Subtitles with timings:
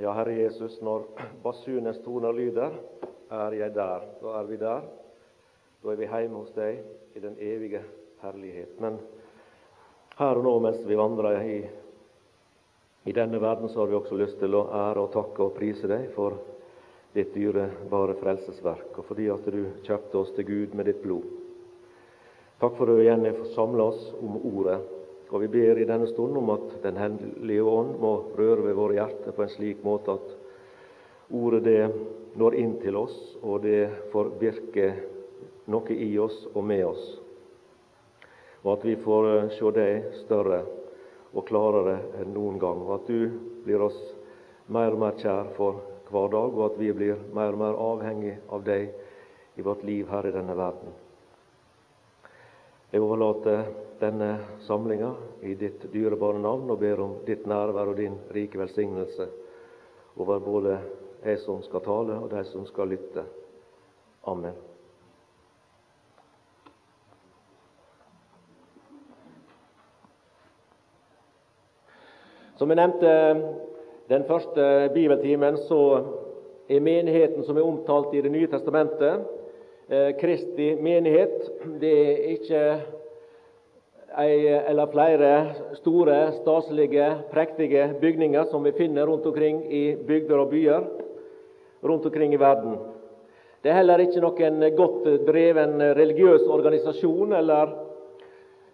[0.00, 1.02] Ja, Herre Jesus, når
[1.44, 2.72] basunens toner lyder,
[3.30, 4.06] er jeg der.
[4.22, 4.86] Da er vi der.
[5.82, 6.78] Da er vi hjemme hos deg
[7.16, 7.82] i den evige
[8.22, 8.78] herlighet.
[8.80, 8.96] Men
[10.16, 11.58] her og nå, mens vi vandrer i,
[13.04, 15.88] i denne verden, så har vi også lyst til å ære og takke og prise
[15.90, 16.38] deg for
[17.12, 21.28] ditt dyrebare frelsesverk, og fordi at du kjøpte oss til Gud med ditt blod.
[22.60, 24.80] Takk for at du igjen har samla oss om Ordet.
[25.30, 28.98] Og vi ber i denne stund om at Den hellige ånd må røre ved våre
[28.98, 30.32] hjerter på en slik måte at
[31.30, 31.82] ordet det
[32.40, 34.88] når inn til oss, og det får virke
[35.70, 37.04] noe i oss og med oss.
[38.64, 40.64] Og at vi får eh, se deg større
[41.30, 42.82] og klarere enn noen gang.
[42.82, 43.30] Og at du
[43.64, 43.98] blir oss
[44.70, 48.34] mer og mer kjær for hver dag, og at vi blir mer og mer avhengig
[48.50, 48.90] av deg
[49.58, 50.92] i vårt liv her i denne verden.
[52.90, 53.70] Jeg overlater
[54.00, 54.30] denne
[54.66, 55.12] samlinga
[55.42, 59.28] i ditt dyrebare navn og ber om ditt nærvær og din rike velsignelse
[60.16, 60.78] over både
[61.24, 63.24] jeg som skal tale, og de som skal lytte.
[64.26, 64.56] Amen.
[72.56, 73.12] Som jeg nevnte
[74.08, 75.82] den første bibeltimen, så
[76.68, 79.28] er menigheten som er omtalt i Det nye testamentet,
[79.90, 81.50] Eh, Kristi menighet.
[81.80, 82.80] Det er ikke
[84.18, 85.32] ei eller flere
[85.78, 90.88] store, staselige, prektige bygninger som vi finner rundt omkring i bygder og byer
[91.82, 92.78] rundt omkring i verden.
[93.62, 97.74] Det er heller ikke noen godt dreven religiøs organisasjon eller,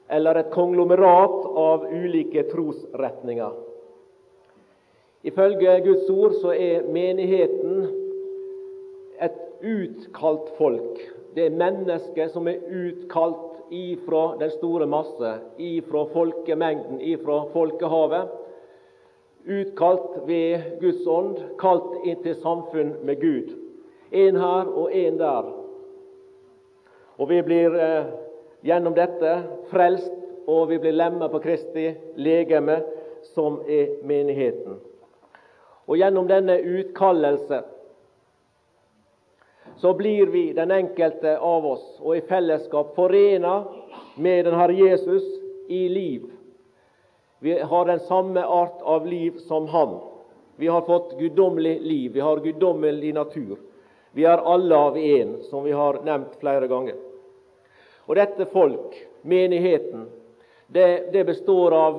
[0.09, 3.63] eller et konglomerat av ulike trosretninger.
[5.27, 7.89] Ifølge Guds ord så er menigheten
[9.21, 11.01] et utkalt folk.
[11.35, 18.29] Det er mennesker som er utkalt ifra den store masse, ifra folkemengden, ifra folkehavet.
[19.47, 23.53] Utkalt ved Guds ånd, kalt inn til samfunn med Gud.
[24.11, 25.53] En her og en der.
[27.17, 28.09] Og vi blir eh,
[28.67, 29.37] gjennom dette
[29.71, 30.13] frelst,
[30.47, 31.89] og vi blir lemmer på Kristi
[32.19, 32.81] legeme,
[33.35, 34.79] som er menigheten.
[35.87, 37.63] Og gjennom denne utkallelse
[39.77, 43.65] så blir vi, den enkelte av oss, og i fellesskap forena
[44.17, 45.25] med den Herre Jesus
[45.69, 46.31] i liv.
[47.39, 49.99] Vi har den samme art av liv som Han.
[50.57, 53.59] Vi har fått guddommelig liv, vi har guddommelig natur.
[54.13, 56.97] Vi er alle av én, som vi har nevnt flere ganger.
[58.07, 60.07] Og dette folk, menigheten,
[60.67, 61.99] det, det består av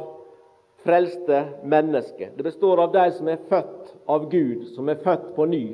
[0.82, 2.32] frelste mennesker.
[2.36, 5.66] Det består av de som er født av Gud, som er født på ny,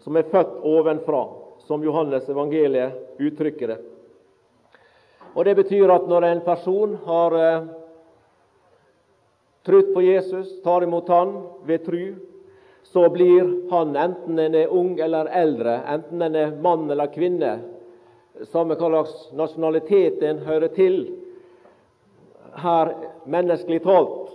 [0.00, 1.26] som er født ovenfra
[1.70, 3.76] som Johannes evangeliet uttrykker det.
[5.38, 7.68] Og Det betyr at når en person har eh,
[9.94, 11.30] på Jesus, tar imot han
[11.62, 12.14] ved tru,
[12.82, 17.52] så blir han, enten en er ung eller eldre, enten en er mann eller kvinne,
[18.50, 20.98] samme hva slags nasjonalitet en hører til,
[22.64, 22.90] her
[23.30, 24.34] menneskelig talt,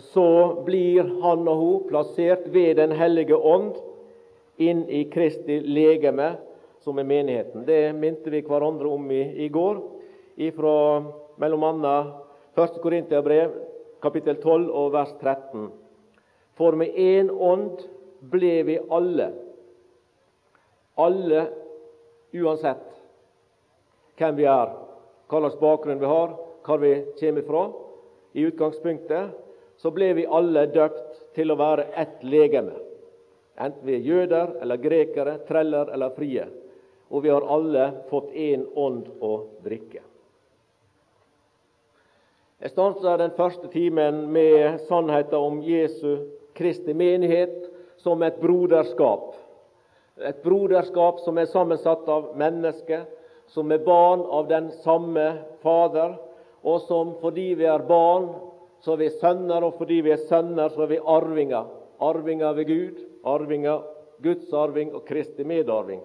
[0.00, 3.76] så blir han og hun plassert ved Den hellige ånd
[4.56, 6.32] inn i Kristi legeme
[6.84, 7.64] som er menigheten.
[7.64, 9.80] Det minte vi hverandre om i, i går,
[10.36, 11.00] ifra
[11.40, 11.96] bl.a.
[12.54, 12.80] 1.
[12.82, 13.54] Korinterbrev,
[14.04, 15.70] kapittel 12 og vers 13.
[16.54, 17.80] For med én ånd
[18.30, 19.30] ble vi alle,
[20.94, 21.46] alle
[22.34, 22.90] uansett
[24.18, 24.76] hvem vi er,
[25.26, 27.64] hva slags bakgrunn vi har, hvor vi kommer fra,
[28.34, 29.32] i utgangspunktet,
[29.78, 32.76] så ble vi alle døpt til å være ett legeme.
[33.58, 36.46] Enten vi er jøder eller grekere, treller eller frie
[37.14, 40.02] og vi har alle fått én ånd å drikke.
[42.64, 46.24] Jeg starta den første timen med sannheten om Jesu
[46.58, 47.68] Kristi menighet
[48.02, 49.34] som et broderskap.
[50.18, 53.04] Et broderskap som er sammensatt av mennesker
[53.46, 55.26] som er barn av den samme
[55.62, 56.16] Fader,
[56.64, 58.30] og som fordi vi er barn,
[58.84, 61.68] så er vi sønner, og fordi vi er sønner, så er vi arvinger.
[62.04, 63.84] Arvinger ved Gud, arvinger,
[64.24, 66.02] Guds arving og Kristi medarving.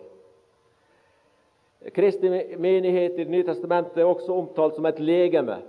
[1.79, 5.61] Kristi menighet i Det nye testamentet er også omtalt som et legeme.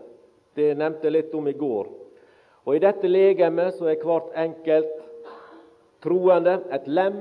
[0.59, 1.87] Det nevnte jeg litt om i går.
[2.67, 4.91] Og I dette legemet så er hvert enkelt
[6.03, 7.21] troende et lem,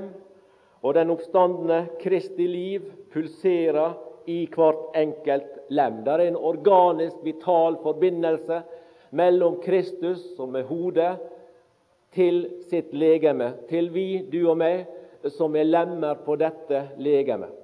[0.82, 3.94] og den oppstandende Kristi liv pulserer
[4.26, 6.02] i hvert enkelt lem.
[6.04, 8.62] Det er en organisk, vital forbindelse
[9.14, 11.14] mellom Kristus, som er hodet,
[12.10, 14.82] til sitt legeme, til vi, du og meg,
[15.30, 17.59] som er lemmer på dette legemet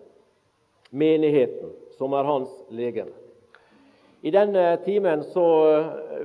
[0.90, 3.14] menigheten, som er hans legeme.
[4.20, 5.46] I denne timen så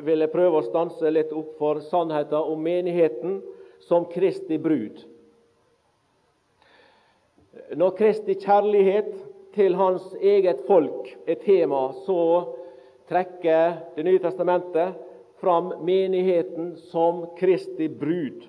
[0.01, 3.41] vil jeg prøve å stanse litt opp for sannheten om menigheten
[3.85, 5.03] som Kristi brud.
[7.77, 9.11] Når Kristi kjærlighet
[9.55, 12.21] til hans eget folk er tema, så
[13.11, 14.95] trekker Det nye testamentet
[15.41, 18.45] fram menigheten som Kristi brud.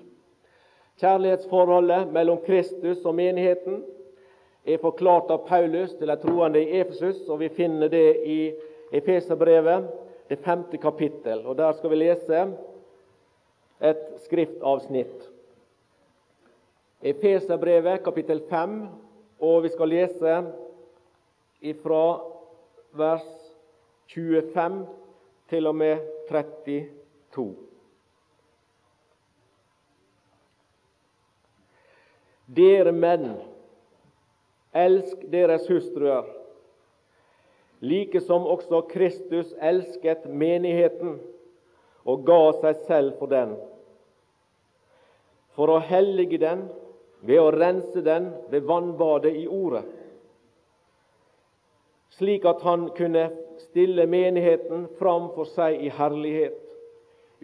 [1.01, 3.81] Kjærlighetsforholdet mellom Kristus og menigheten
[4.65, 8.39] er forklart av Paulus til de troende i Efesus, og vi finner det i
[8.93, 9.89] Efeserbrevet,
[10.29, 11.45] det femte kapittel.
[11.45, 12.45] Og Der skal vi lese
[13.81, 15.29] et skriftavsnitt.
[17.01, 18.87] Efeserbrevet, kapittel 5,
[19.39, 20.35] og vi skal lese
[21.61, 22.21] ifra
[22.95, 23.27] vers
[24.07, 24.85] 25
[25.49, 25.97] til og med
[26.29, 27.55] 32.
[32.47, 33.33] Dere menn,
[34.73, 36.25] elsk deres hustruer,
[37.83, 41.17] like som også Kristus elsket menigheten
[42.03, 43.55] og ga seg selv for den,
[45.53, 46.65] for å hellige den
[47.23, 49.85] ved å rense den ved vannbadet i Ordet,
[52.13, 53.29] slik at han kunne
[53.61, 56.57] stille menigheten fram for seg i herlighet,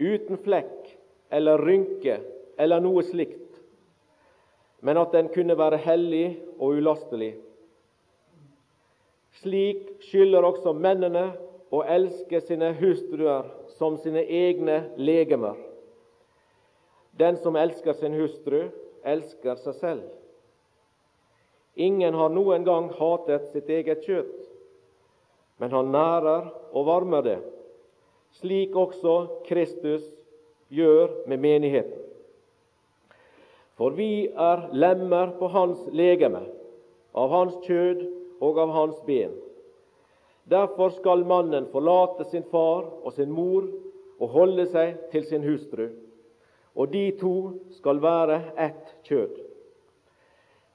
[0.00, 0.90] uten flekk
[1.30, 2.20] eller rynke
[2.60, 3.39] eller noe slikt
[4.80, 7.34] men at den kunne være hellig og ulastelig.
[9.40, 11.30] Slik skylder også mennene
[11.70, 13.46] å elske sine hustruer
[13.78, 15.58] som sine egne legemer.
[17.20, 18.68] Den som elsker sin hustru,
[19.04, 20.08] elsker seg selv.
[21.80, 24.36] Ingen har noen gang hatet sitt eget kjøtt,
[25.60, 27.38] men han nærer og varmer det,
[28.40, 30.04] slik også Kristus
[30.72, 32.09] gjør med menigheten.
[33.80, 36.42] For vi er lemmer på hans legeme,
[37.16, 38.02] av hans kjød
[38.44, 39.32] og av hans ben.
[40.52, 43.70] Derfor skal mannen forlate sin far og sin mor
[44.20, 45.86] og holde seg til sin hustru,
[46.76, 47.34] og de to
[47.78, 49.40] skal være ett kjød.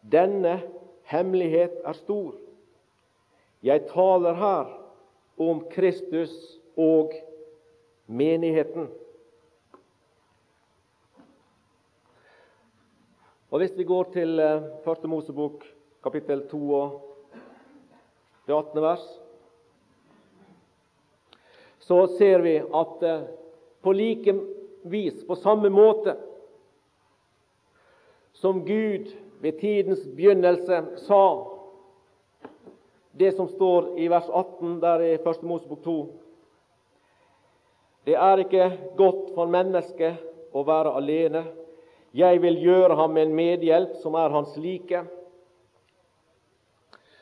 [0.01, 0.57] Denne
[1.05, 2.33] hemmelighet er stor.
[3.61, 4.75] Jeg taler her
[5.37, 6.33] om Kristus
[6.73, 7.13] og
[8.07, 8.89] menigheten.
[13.55, 15.61] Og Hvis vi går til eh, Første Mosebok,
[16.03, 16.95] kapittel 2 og
[18.47, 18.81] det 18.
[18.83, 19.05] vers,
[21.79, 23.23] så ser vi at eh,
[23.81, 24.35] på like
[24.83, 26.17] vis, på samme måte
[28.33, 31.23] som Gud ved tidens begynnelse sa
[33.11, 35.99] det som står i vers 18 der i Første Mosebok 2
[38.05, 40.19] Det er ikke godt for mennesket
[40.51, 41.47] å være alene.
[42.15, 45.01] Jeg vil gjøre ham en medhjelp som er hans like.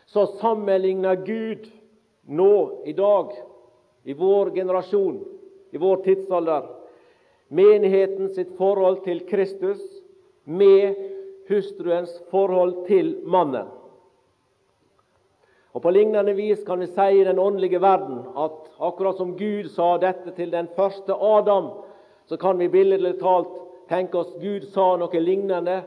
[0.05, 1.65] Så sammenligner Gud
[2.29, 3.31] nå i dag,
[4.05, 5.17] i vår generasjon,
[5.73, 6.67] i vår tidsalder,
[7.49, 9.81] menigheten sitt forhold til Kristus
[10.45, 10.93] med
[11.49, 13.71] hustruens forhold til mannen.
[15.73, 19.71] Og På lignende vis kan vi si i den åndelige verden at akkurat som Gud
[19.73, 21.71] sa dette til den første Adam,
[22.29, 23.57] så kan vi billedlig talt
[23.93, 25.83] Tenk oss Gud sa noe lignende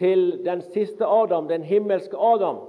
[0.00, 2.62] til den siste Adam, den himmelske Adam.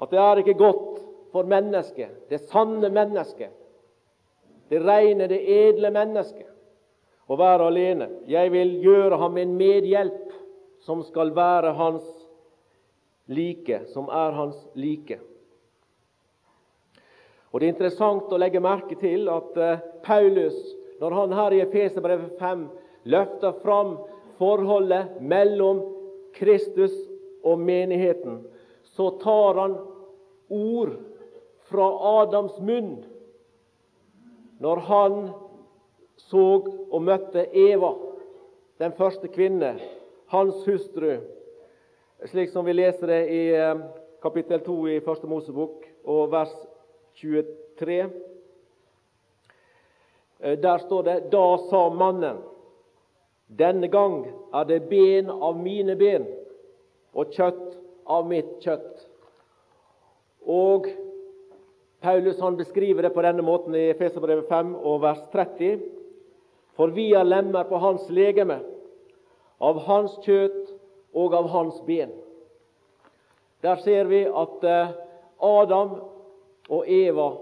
[0.00, 1.02] At det er ikke godt
[1.34, 3.52] for mennesket, det sanne mennesket,
[4.72, 6.48] det rene, det edle mennesket,
[7.28, 8.08] å være alene.
[8.24, 10.32] Jeg vil gjøre ham en medhjelp
[10.88, 12.08] som skal være hans
[13.28, 15.20] like, som er hans like.
[17.52, 20.56] Og Det er interessant å legge merke til at eh, Paulus,
[21.00, 22.68] når han her i Efeserbrevet 5
[23.08, 23.96] løfter fram
[24.38, 25.80] forholdet mellom
[26.36, 26.94] Kristus
[27.42, 28.42] og menigheten,
[28.84, 29.76] så tar han
[30.48, 30.94] ord
[31.68, 31.88] fra
[32.22, 32.98] Adams munn
[34.58, 35.18] når han
[36.18, 36.44] så
[36.90, 37.92] og møtte Eva,
[38.78, 39.76] den første kvinne,
[40.34, 41.20] hans hustru,
[42.26, 43.84] slik som vi leser det i eh,
[44.22, 46.54] kapittel 2 i Første Mosebok og vers
[47.20, 47.98] 23.
[50.40, 52.42] Eh, der står det Da sa mannen
[53.48, 56.26] denne gang er det ben av mine ben
[57.16, 57.78] og kjøtt
[58.08, 59.06] av mitt kjøtt.
[60.48, 60.88] Og
[62.04, 65.80] Paulus han beskriver det på denne måten i Efeserbrevet 5 og vers 30.
[66.78, 68.60] For vi er lemmer på hans legeme,
[69.58, 70.70] av hans kjøtt
[71.18, 72.12] og av hans ben.
[73.64, 74.92] Der ser vi at eh,
[75.42, 75.96] Adam
[76.68, 77.32] og Eva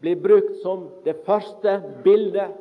[0.00, 1.74] blir brukt som det første
[2.04, 2.54] bildet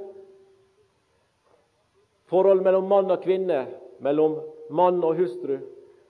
[2.27, 3.65] Forholdet mellom mann og kvinne,
[4.03, 5.59] mellom mann og hustru,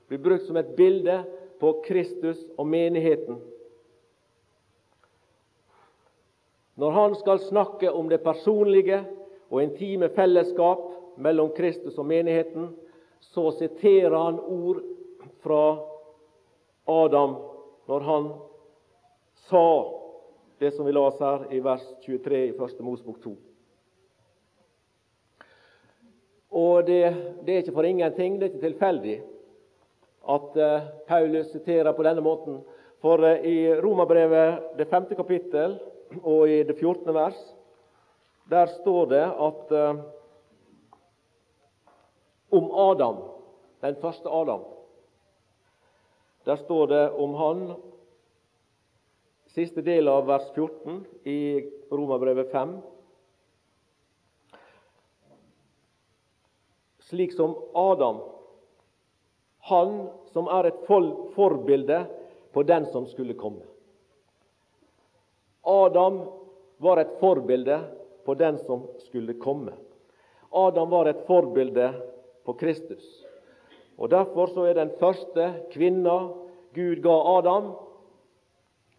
[0.08, 1.20] blir brukt som et bilde
[1.60, 3.38] på Kristus og menigheten.
[6.78, 9.02] Når han skal snakke om det personlige
[9.50, 10.84] og intime fellesskap
[11.18, 12.70] mellom Kristus og menigheten,
[13.20, 14.84] så siterer han ord
[15.42, 15.80] fra
[16.86, 17.36] Adam
[17.88, 18.30] når han
[19.50, 19.66] sa
[20.60, 22.80] det som vi la oss her i vers 23 i 1.
[22.86, 23.36] Mosbok 2.
[26.58, 27.02] Og det,
[27.46, 29.18] det, er ikke for ingenting, det er ikke tilfeldig
[30.28, 32.60] at uh, Paulus siterer på denne måten.
[33.04, 35.78] For uh, i Romerbrevet, det femte kapittel,
[36.24, 37.14] og i det 14.
[37.14, 37.38] vers,
[38.50, 40.02] der står det at uh,
[42.58, 43.22] om Adam,
[43.84, 44.64] den første Adam
[46.46, 47.76] Der står det om han
[49.58, 51.40] Siste del av vers 14 i
[51.90, 52.76] Romerbrevet 5.
[57.08, 58.18] Slik som Adam,
[59.60, 60.80] han som er et
[61.36, 62.02] forbilde
[62.52, 63.64] på den som skulle komme.
[65.64, 66.20] Adam
[66.84, 67.80] var et forbilde
[68.26, 69.72] på den som skulle komme.
[70.52, 71.94] Adam var et forbilde
[72.44, 73.08] på Kristus.
[73.98, 76.18] Og Derfor så er den første kvinna
[76.76, 77.72] Gud ga Adam,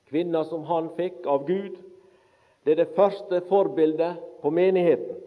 [0.09, 1.77] kvinna som han fikk av Gud,
[2.65, 5.21] det er det første forbildet på menigheten.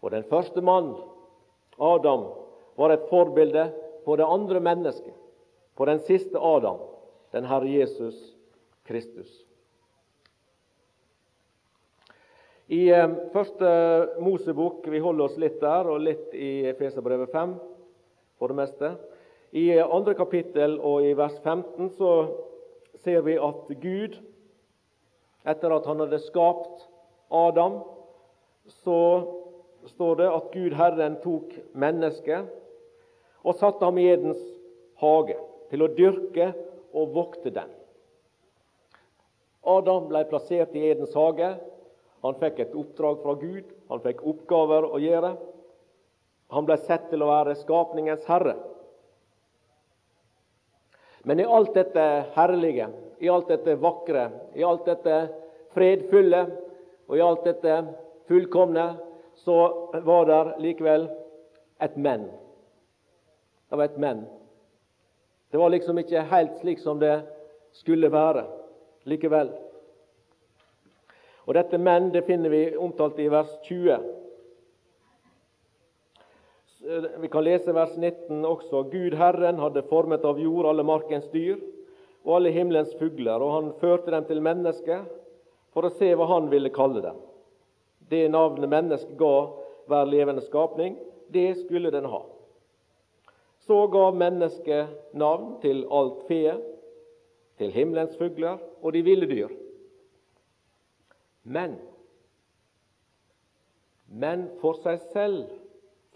[0.00, 0.94] Og den første mann,
[1.80, 2.26] Adam,
[2.76, 3.70] var et forbilde
[4.04, 5.14] på det andre mennesket,
[5.76, 6.80] på den siste Adam,
[7.32, 8.16] den Herre Jesus
[8.88, 9.30] Kristus.
[12.70, 13.68] I eh, første
[14.22, 17.56] Mosebok Vi holder oss litt der, og litt i Efeserbrevet 5
[18.38, 18.92] for det meste.
[19.50, 22.12] I andre kapittel og i vers 15 så
[23.02, 24.20] ser vi at Gud,
[25.42, 26.86] etter at han hadde skapt
[27.34, 27.80] Adam,
[28.84, 29.00] så
[29.88, 32.50] står det at Gud Herren tok mennesket
[33.40, 34.40] og satte ham i Edens
[35.00, 35.38] hage
[35.70, 36.50] til å dyrke
[36.92, 37.70] og vokte den.
[39.64, 41.54] Adam ble plassert i Edens hage
[42.20, 45.30] han fikk et oppdrag fra Gud, han fikk oppgaver å gjøre.
[46.52, 48.56] Han ble sett til å være skapningens herre.
[51.24, 55.16] Men i alt dette herlige, i alt dette vakre, i alt dette
[55.72, 56.42] fredfulle
[57.08, 57.76] og i alt dette
[58.28, 58.86] fullkomne,
[59.44, 59.56] så
[60.04, 61.08] var det likevel
[61.80, 62.28] et men.
[63.70, 64.24] Det var et men.
[65.50, 67.22] Det var liksom ikke helt slik som det
[67.72, 68.44] skulle være
[69.08, 69.50] likevel.
[71.48, 73.96] Og Dette menn det finner vi omtalt i vers 20.
[77.20, 78.84] Vi kan lese vers 19 også.
[78.92, 81.58] Gud Herren hadde formet av jord alle markens dyr
[82.24, 85.08] og alle himmelens fugler, og han førte dem til mennesket
[85.72, 87.18] for å se hva han ville kalle dem.
[88.10, 89.34] Det navnet mennesket ga
[89.90, 90.96] hver levende skapning,
[91.30, 92.24] det skulle den ha.
[93.66, 96.56] Så ga mennesket navn til alt fe,
[97.60, 99.52] til himmelens fugler og de ville dyr.
[101.44, 101.78] Men
[104.10, 105.50] men for seg selv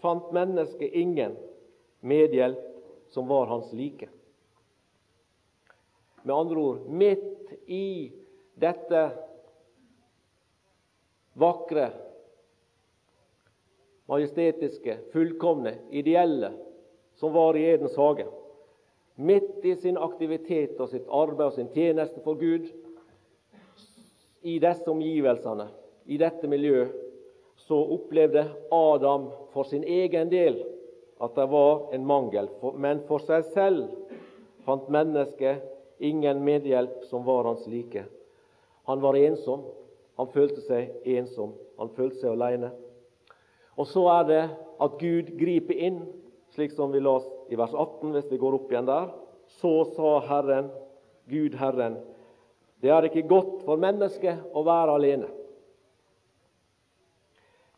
[0.03, 1.37] fant mennesket ingen
[2.03, 2.59] medhjelp
[3.13, 4.09] som var hans like.
[6.25, 8.11] Med andre ord midt i
[8.59, 9.05] dette
[11.39, 11.89] vakre,
[14.09, 16.51] majestetiske, fullkomne, ideelle
[17.15, 18.25] som var i Edens hage.
[19.15, 22.67] Midt i sin aktivitet og sitt arbeid og sin tjeneste for Gud
[24.45, 25.69] i disse omgivelsene,
[26.05, 26.91] i dette miljøet,
[27.55, 30.59] så opplevde Adam for sin egen del
[31.23, 32.49] at det var en mangel.
[32.75, 33.87] Men for seg selv
[34.67, 35.63] fant mennesket
[36.03, 38.03] ingen medhjelp som var hans like.
[38.85, 39.63] Han var ensom.
[40.19, 41.53] Han følte seg ensom.
[41.79, 42.71] Han følte seg alene.
[43.75, 44.43] Og så er det
[44.81, 46.01] at Gud griper inn,
[46.55, 49.11] slik som vi las i vers 18, hvis vi går opp igjen der.
[49.59, 50.71] Så sa Herren,
[51.29, 51.99] Gud Herren,
[52.81, 55.29] det er ikke godt for mennesket å være alene.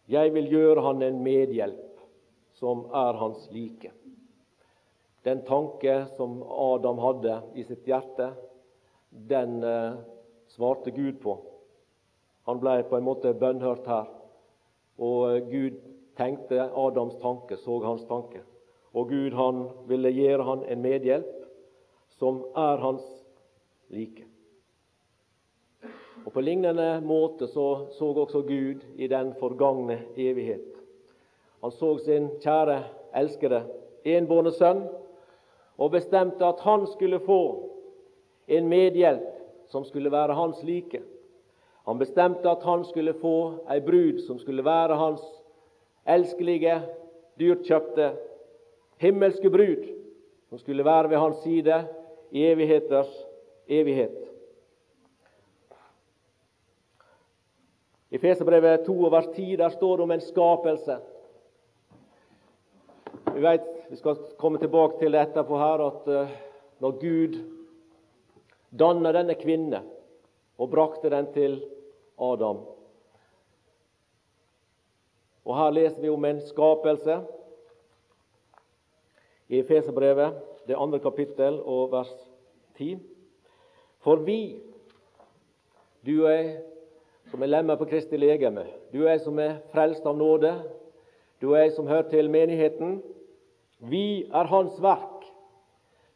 [0.08, 2.02] Jeg vil gjøre han en medhjelp
[2.58, 3.92] som er hans like.
[5.28, 8.30] Den tanke som Adam hadde i sitt hjerte,
[9.10, 9.98] den eh,
[10.54, 11.36] svarte Gud på.
[12.48, 14.08] Han ble på en måte bønnhørt her.
[14.98, 15.82] Og eh, Gud
[16.18, 18.42] tenkte Adams tanke, så hans tanke.
[18.94, 21.36] Og Gud han ville gjøre han en medhjelp
[22.18, 23.06] som er hans
[23.94, 24.26] like.
[26.26, 30.74] Og På lignende måte så, så også Gud i den forgangne evighet.
[31.62, 32.82] Han så sin kjære,
[33.16, 33.62] elskede,
[34.06, 34.84] enbårne sønn
[35.78, 37.42] og bestemte at han skulle få
[38.48, 39.30] en medhjelp
[39.72, 41.02] som skulle være hans like.
[41.88, 43.36] Han bestemte at han skulle få
[43.72, 45.22] ei brud som skulle være hans
[46.08, 46.82] elskelige,
[47.40, 48.10] dyrkjøpte,
[49.00, 49.86] himmelske brud,
[50.50, 51.78] som skulle være ved hans side
[52.32, 53.14] i evigheters
[53.68, 54.18] evighet.
[58.12, 61.00] I Feserbrevet 2 vers 10 der står det om en skapelse.
[63.34, 66.36] Vi vet, vi skal komme tilbake til det etterpå her, at uh,
[66.84, 67.40] når Gud
[68.80, 69.84] danna denne kvinne
[70.58, 71.60] og brakte den til
[72.18, 72.64] Adam.
[75.48, 77.22] Og Her leser vi om en skapelse
[79.48, 80.34] i Efeserbrevet,
[80.68, 82.12] det andre kapittel og vers
[82.76, 82.98] 10.
[84.04, 84.60] For vi,
[86.06, 86.58] du jeg
[87.32, 90.52] som er lemmer på Kristi legeme, du jeg som er frelst av nåde,
[91.42, 93.00] du jeg som hører til menigheten,
[93.80, 95.28] vi er Hans verk,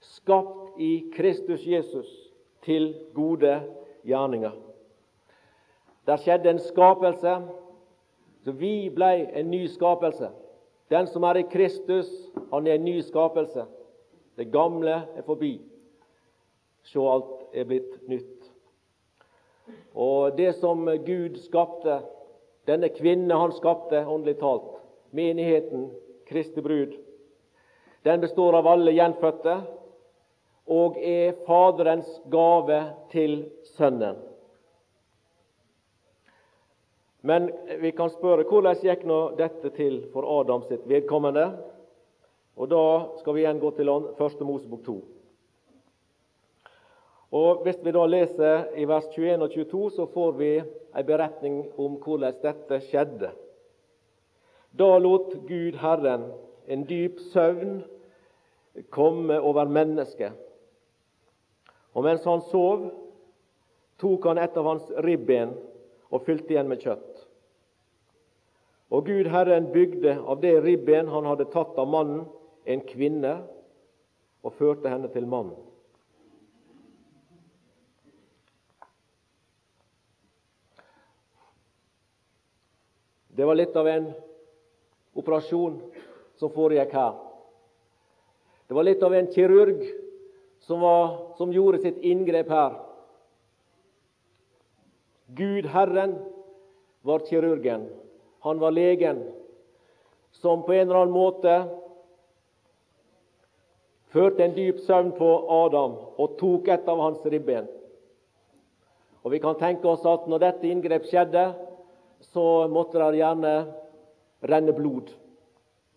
[0.02, 2.10] skapt i Kristus Jesus
[2.66, 3.62] til gode
[4.08, 4.71] gjerninger.
[6.06, 7.36] Der skjedde en skapelse,
[8.44, 10.32] så vi ble en ny skapelse.
[10.90, 12.10] Den som er i Kristus,
[12.54, 13.66] han er en ny skapelse.
[14.38, 15.60] Det gamle er forbi.
[16.84, 18.50] Se, alt er blitt nytt.
[19.94, 22.00] Og det som Gud skapte,
[22.68, 24.82] denne kvinne han skapte, åndelig talt,
[25.12, 25.92] menigheten,
[26.26, 26.96] Kristi brud,
[28.04, 29.60] den består av alle gjenfødte
[30.72, 32.82] og er Faderens gave
[33.12, 33.44] til
[33.76, 34.31] Sønnen.
[37.22, 41.52] Men vi kan spørre hvordan gikk nå dette til for Adam sitt vedkommende?
[42.58, 42.86] Og Da
[43.20, 44.96] skal vi igjen gå til første Mosebok 2.
[47.32, 51.64] Og Hvis vi da leser i vers 21 og 22, så får vi en beretning
[51.78, 53.32] om hvordan dette skjedde.
[54.72, 56.32] Da lot Gud Herren
[56.68, 57.84] en dyp søvn
[58.90, 60.32] komme over mennesket.
[61.94, 62.88] Og mens han sov,
[64.00, 65.52] tok han et av hans ribben
[66.12, 67.11] og fylte igjen med kjøtt.
[68.92, 72.26] Og Gud Herren bygde av det ribben han hadde tatt av mannen,
[72.68, 73.38] en kvinne,
[74.42, 75.58] og førte henne til mannen.
[83.32, 84.10] Det var litt av en
[85.18, 85.78] operasjon
[86.38, 87.16] som foregikk her.
[88.68, 89.80] Det var litt av en kirurg
[90.68, 92.76] som, var, som gjorde sitt inngrep her.
[95.32, 96.18] Gud Herren
[97.08, 97.88] var kirurgen.
[98.46, 99.24] Han var legen
[100.32, 101.56] som på en eller annen måte
[104.12, 105.30] førte en dyp søvn på
[105.62, 107.70] Adam og tok et av hans ribben.
[109.22, 111.52] Og Vi kan tenke oss at når dette inngrep skjedde,
[112.34, 113.54] så måtte det gjerne
[114.50, 115.14] renne blod.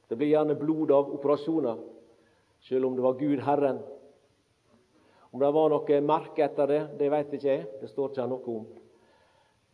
[0.09, 1.81] Det blir gjerne blod av operasjoner,
[2.61, 3.81] selv om det var Gud Herren
[5.35, 7.63] om det var noe merke etter det, det vet ikke jeg.
[7.81, 8.67] Det står ikke noe om.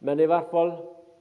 [0.09, 0.71] Men i hvert fall,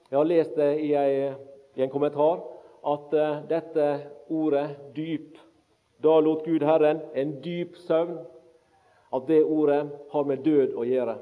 [0.10, 1.30] jeg har lest det i, ei,
[1.78, 2.42] i en kommentar,
[2.86, 3.88] at uh, dette
[4.30, 5.46] ordet 'dyp'
[6.00, 8.22] Da lot Gud Herren en dyp søvn.
[9.14, 11.18] At det ordet har med død å gjøre.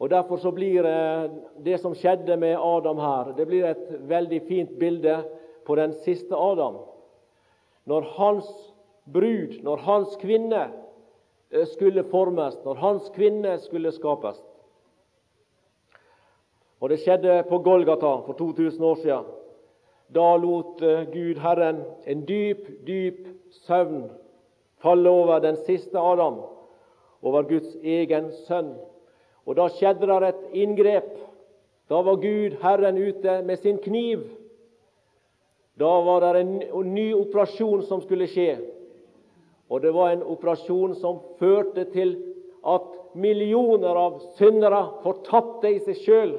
[0.00, 1.30] Og Derfor så blir uh,
[1.62, 5.20] det som skjedde med Adam her, det blir et veldig fint bilde
[5.66, 6.80] på den siste Adam.
[7.86, 8.50] Når hans
[9.06, 10.66] brud, når hans kvinne,
[11.50, 14.38] Eh, skulle formes, når hans kvinne skulle skapes.
[16.80, 19.24] Og Det skjedde på Golgata for 2000 år siden.
[20.14, 23.28] Da lot eh, Gud Herren en dyp, dyp
[23.66, 24.08] søvn
[24.82, 26.40] falle over den siste Adam,
[27.22, 28.74] over Guds egen sønn.
[29.46, 31.10] Og Da skjedde det et inngrep.
[31.90, 34.24] Da var Gud Herren ute med sin kniv.
[35.78, 38.58] Da var det en ny operasjon som skulle skje.
[39.70, 42.16] Og det var en operasjon som førte til
[42.66, 46.32] at millioner av syndere, fortapte i seg sjøl,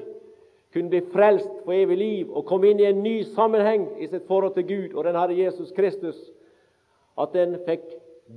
[0.74, 4.28] kunne bli frelst for evig liv og komme inn i en ny sammenheng i sitt
[4.28, 6.18] forhold til Gud og den Herre Jesus Kristus.
[7.20, 7.84] At en fikk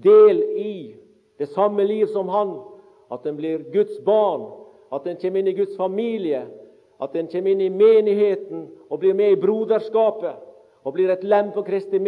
[0.03, 0.75] del i
[1.39, 2.57] det samme liv som han.
[3.13, 4.49] At en blir Guds barn,
[4.93, 6.47] at en kommer inn i Guds familie,
[7.03, 10.43] at en kommer inn i menigheten og blir med i broderskapet
[10.85, 12.01] og blir et lem på Kristi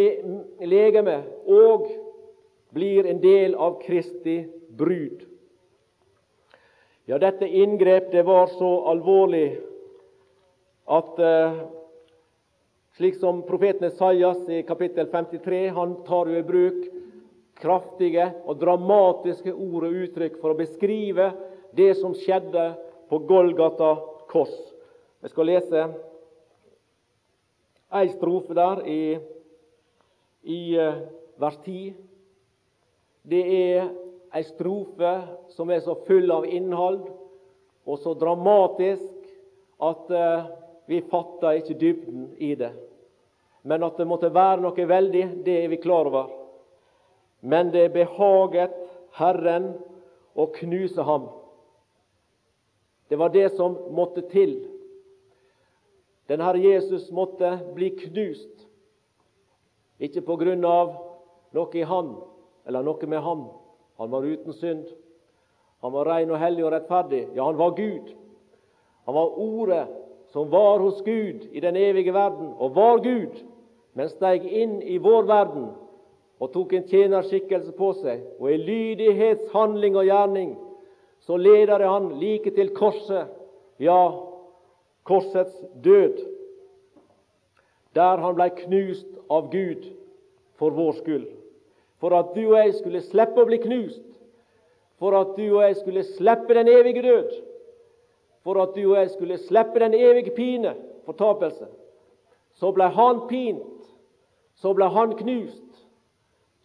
[0.61, 1.23] legeme.
[1.47, 1.87] og
[2.77, 4.45] blir en del av Kristi
[4.77, 5.23] brud.
[7.07, 9.61] Ja, dette inngrep det var så alvorlig
[10.87, 11.59] at eh,
[12.97, 16.87] slik som profeten Esaias i kapittel 53 han tar jo i bruk
[17.61, 21.31] kraftige og dramatiske ord og uttrykk for å beskrive
[21.77, 22.69] det som skjedde
[23.11, 23.95] på Golgata
[24.31, 24.55] kors.
[25.23, 25.85] Jeg skal lese
[27.97, 29.01] ei strofe der i,
[30.47, 31.05] i eh,
[31.41, 32.07] vers 10
[33.27, 33.89] det er
[34.37, 35.13] ei strofe
[35.57, 37.09] som er så full av innhold
[37.87, 39.27] og så dramatisk
[39.83, 40.47] at uh,
[40.87, 42.73] vi fatter ikke dybden i det.
[43.67, 46.31] Men at det måtte være noe veldig, det er vi klar over.
[47.43, 48.75] Men det behaget
[49.19, 49.73] Herren
[50.37, 51.27] å knuse ham.
[53.09, 54.59] Det var det som måtte til.
[56.27, 58.67] Den Herre Jesus måtte bli knust,
[60.03, 60.97] ikke på grunn av
[61.57, 62.17] noe i Han,
[62.67, 63.47] eller noe med ham,
[63.97, 64.89] Han var uten synd.
[65.81, 67.23] Han var ren og hellig og rettferdig.
[67.37, 68.11] Ja, han var Gud.
[69.07, 69.87] Han var Ordet
[70.37, 73.39] som var hos Gud i den evige verden, og var Gud,
[73.97, 75.71] men steg inn i vår verden
[76.37, 78.21] og tok en tjenerskikkelse på seg.
[78.37, 80.51] Og i lydighetshandling og gjerning
[81.25, 83.33] så leder han like til korset,
[83.81, 84.03] ja,
[85.09, 86.21] korsets død,
[87.97, 89.89] der han blei knust av Gud
[90.61, 91.27] for vår skyld.
[91.97, 94.05] For at du og jeg skulle slippe å bli knust,
[95.01, 97.37] for at du og jeg skulle slippe den evige død,
[98.47, 101.67] for at du og jeg skulle slippe den evige pine, fortapelse.
[102.55, 103.89] Så ble han pint,
[104.63, 105.65] så ble han knust.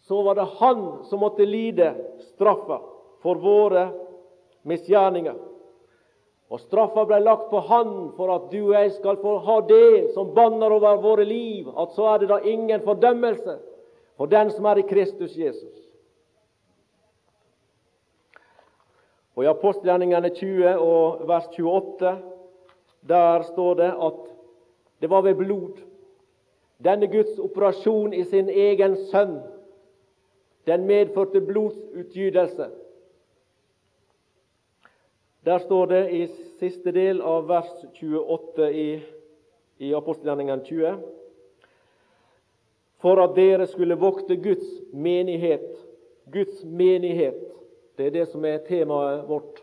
[0.05, 1.89] Så var det han som måtte lide
[2.31, 2.77] straffa
[3.25, 3.87] for våre
[4.69, 5.39] misgjerninger.
[6.51, 10.11] Og straffa ble lagt på Han for at du og jeg skal få ha det
[10.13, 13.55] som banner over våre liv, at så er det da ingen fordømmelse
[14.19, 15.90] for den som er i Kristus Jesus.
[19.35, 22.17] Og I apostelgjerningene 20 og vers 28
[23.09, 24.19] der står det at
[25.01, 25.79] det var ved blod.
[26.83, 29.39] Denne Guds operasjon i sin egen sønn,
[30.67, 32.67] den medførte blodsutgytelse.
[35.45, 36.27] Der står det i
[36.59, 38.89] siste del av vers 28 i,
[39.77, 40.99] i apostelgjerningen 20
[43.01, 45.65] for at dere skulle vokte Guds menighet.
[46.31, 47.39] Guds menighet,
[47.97, 49.61] det er det som er temaet vårt.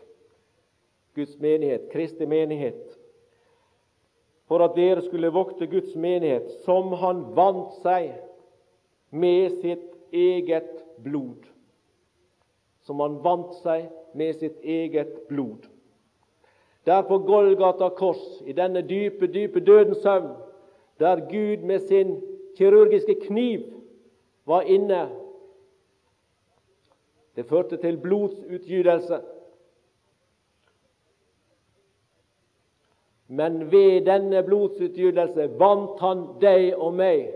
[1.15, 2.99] Guds menighet, Kristi menighet.
[4.47, 8.13] For at dere skulle vokte Guds menighet, som Han vant seg
[9.11, 10.69] med sitt eget
[11.03, 11.49] blod.
[12.85, 15.67] Som Han vant seg med sitt eget blod.
[16.85, 20.31] Der på Golgata kors, i denne dype, dype dødens søvn,
[20.99, 22.15] der Gud med sin
[22.57, 23.67] kirurgiske kniv
[24.45, 25.09] var inne.
[27.39, 29.21] Det førte til blodsutgytelse.
[33.27, 37.29] Men ved denne blodsutgytelse vant han deg og meg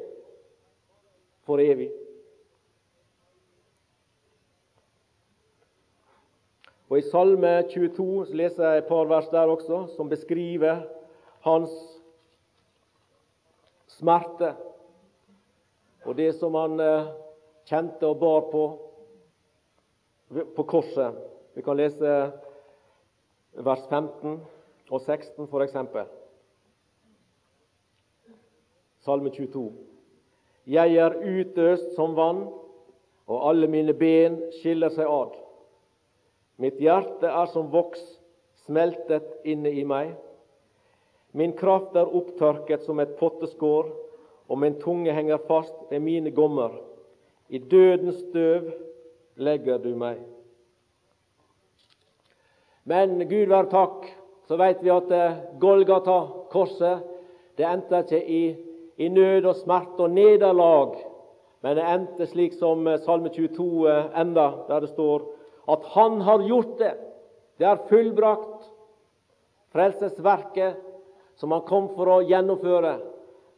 [1.48, 1.88] for evig.
[6.92, 10.84] Og I Salme 22 leser jeg et par vers der også, som beskriver
[11.48, 11.72] hans
[13.88, 14.52] smerte
[16.04, 17.14] og det som han eh,
[17.72, 18.72] kjente og bar på
[20.30, 21.16] på korset.
[21.54, 22.32] Vi kan lese
[23.54, 24.40] vers 15
[24.90, 25.78] og 16 f.eks.
[29.04, 29.72] Salme 22.
[30.68, 32.46] Jeg er utøst som vann,
[33.28, 35.36] og alle mine ben skiller seg ad.
[36.60, 38.02] Mitt hjerte er som voks
[38.66, 40.14] smeltet inne i meg.
[41.34, 43.90] Min kraft er opptørket som et potteskår,
[44.48, 46.76] og min tunge henger fast ved mine gommer.
[47.50, 48.70] I dødens støv
[49.36, 50.20] legger du meg.
[52.84, 54.10] Men Gud være takk,
[54.48, 56.20] så vet vi at eh, Golgata,
[56.52, 57.06] korset,
[57.58, 58.44] det endte ikke i,
[59.00, 60.98] i nød og smerte og nederlag,
[61.64, 65.30] men det endte slik som eh, Salme 22 eh, enda, der det står
[65.72, 66.94] at han har gjort det.
[67.58, 68.70] Det er fullbrakt.
[69.72, 70.76] Frelsesverket
[71.40, 72.98] som han kom for å gjennomføre,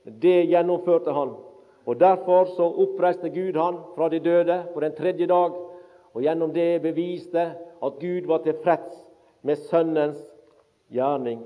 [0.05, 1.33] det gjennomførte han.
[1.85, 5.57] Og Derfor så oppreiste Gud han fra de døde på den tredje dag,
[6.15, 7.43] og gjennom det beviste
[7.83, 9.01] at Gud var tilfreds
[9.43, 10.21] med Sønnens
[10.87, 11.43] gjerning.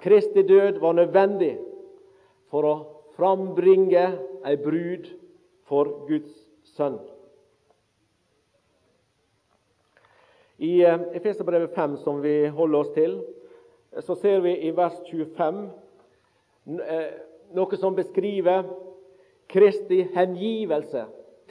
[0.00, 1.58] Kristi død var nødvendig
[2.48, 2.74] for å
[3.14, 4.06] frambringe
[4.44, 5.10] ei brud
[5.68, 6.32] for Guds
[6.74, 6.96] sønn.
[10.64, 13.18] I eh, Efeserbrevet 5, som vi holder oss til,
[14.00, 15.60] så ser vi i vers 25
[16.80, 17.10] eh,
[17.54, 18.64] noe som beskriver
[19.50, 21.04] Kristi hengivelse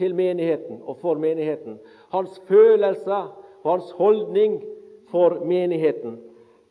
[0.04, 1.80] til menigheten og for menigheten.
[2.12, 3.32] Hans følelser
[3.63, 4.63] og hans holdning
[5.12, 6.20] for menigheten.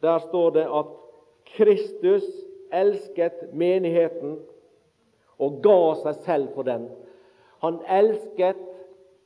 [0.03, 0.87] Der står det at
[1.57, 2.23] Kristus
[2.73, 4.39] elsket menigheten
[5.39, 6.87] og ga seg selv for den.
[7.65, 8.69] Han elsket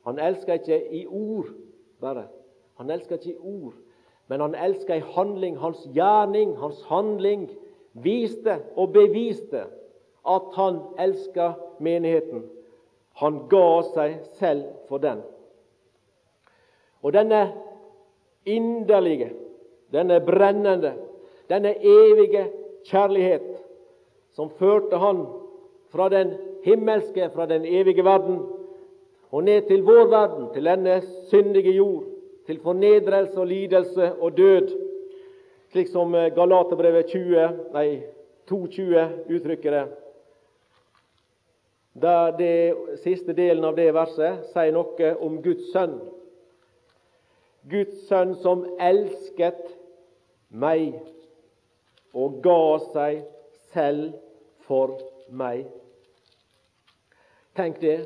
[0.07, 1.49] Han elsket ikke i ord
[1.99, 2.27] bare,
[2.77, 3.73] han elsket ikke i ord,
[4.27, 5.57] men han elsket i handling.
[5.59, 7.49] Hans gjerning, hans handling,
[7.93, 9.65] viste og beviste
[10.27, 12.45] at han elsket menigheten.
[13.17, 15.23] Han ga seg selv for den.
[17.01, 17.41] Og denne
[18.45, 19.31] inderlige,
[19.93, 20.93] denne brennende,
[21.49, 22.47] denne evige
[22.87, 23.47] kjærlighet
[24.35, 25.23] som førte han
[25.89, 28.41] fra den himmelske, fra den evige verden,
[29.31, 31.01] og ned til vår verden, til denne
[31.31, 32.03] syndige jord,
[32.45, 34.67] til fornedrelse og lidelse og død,
[35.71, 37.87] slik som Galaterbrevet 20, nei,
[38.51, 39.87] 2.20 uttrykker det.
[42.01, 45.95] Der det siste delen av det verset sier noe om Guds sønn.
[47.67, 49.63] Guds sønn som elsket
[50.53, 50.93] meg
[52.13, 52.61] og ga
[52.93, 53.23] seg
[53.73, 54.13] selv
[54.67, 54.93] for
[55.33, 55.65] meg.
[57.57, 57.99] Tenk det.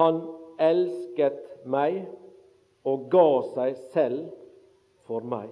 [0.00, 0.22] Han
[0.60, 2.06] elsket meg
[2.88, 4.30] og ga seg selv
[5.04, 5.50] for meg.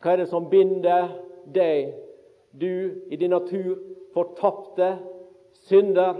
[0.00, 1.10] Hva er det som binder
[1.52, 1.90] deg,
[2.52, 3.78] du i din natur
[4.14, 4.98] fortapte
[5.52, 6.14] synder,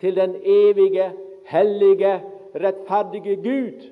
[0.00, 1.12] til den evige,
[1.46, 2.22] hellige,
[2.54, 3.90] rettferdige Gud?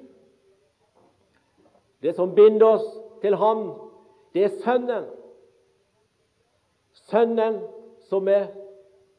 [2.02, 3.72] Det som binder oss til Ham,
[4.34, 5.04] det er Sønnen.
[6.92, 7.60] Sønnen
[8.08, 8.46] som er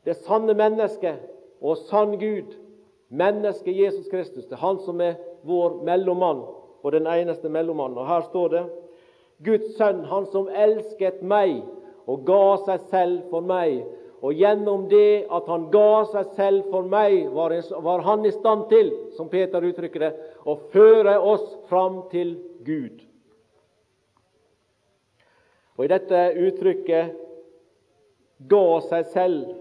[0.05, 1.21] det sanne mennesket
[1.61, 2.53] og sann Gud.
[3.09, 4.45] Mennesket Jesus Kristus.
[4.45, 5.13] Det er Han som er
[5.43, 6.43] vår mellommann
[6.83, 7.97] og den eneste mellommannen.
[7.97, 8.63] Og Her står det
[9.45, 11.63] Guds sønn, han som elsket meg
[12.09, 13.83] og ga seg selv for meg.
[14.23, 18.91] Og gjennom det at han ga seg selv for meg, var, han i stand til,
[19.17, 20.11] som Peter uttrykker det,
[20.47, 23.03] å føre oss fram til Gud.
[25.75, 27.19] Og I dette uttrykket
[28.47, 29.55] 'ga seg selv'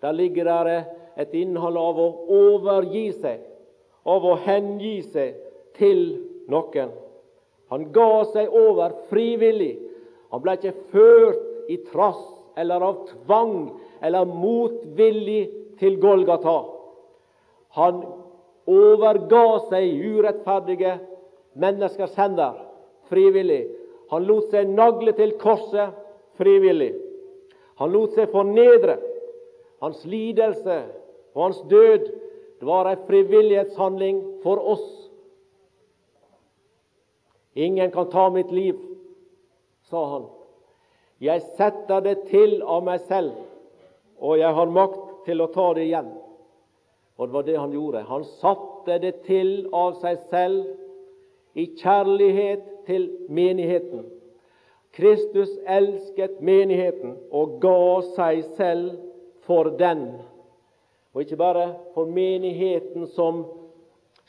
[0.00, 0.84] der ligger det
[1.16, 3.40] et innhold av å overgi seg,
[4.06, 5.34] av å hengi seg
[5.74, 6.02] til
[6.48, 6.90] noen.
[7.70, 9.78] Han ga seg over frivillig.
[10.30, 12.20] Han ble ikke ført i trass
[12.56, 13.54] eller av tvang
[14.00, 15.42] eller motvillig
[15.78, 16.58] til Golgata.
[17.78, 18.00] Han
[18.68, 20.96] overga seg urettferdige
[21.58, 22.56] menneskers hender
[23.08, 23.66] frivillig.
[24.10, 25.94] Han lot seg nagle til korset
[26.40, 26.94] frivillig.
[27.78, 28.98] Han lot seg fornedre.
[29.84, 30.80] Hans lidelse
[31.36, 32.08] og hans død
[32.58, 34.88] det var en frivillighetshandling for oss
[37.58, 38.76] Ingen kan ta mitt liv,
[39.82, 40.26] sa han.
[41.20, 43.34] Jeg setter det til av meg selv,
[44.22, 46.12] og jeg har makt til å ta det igjen.
[47.18, 48.04] Og det var det han gjorde.
[48.06, 54.06] Han satte det til av seg selv i kjærlighet til menigheten.
[54.94, 58.94] Kristus elsket menigheten og ga seg selv
[59.46, 60.06] for den.
[61.14, 63.42] Og ikke bare for menigheten som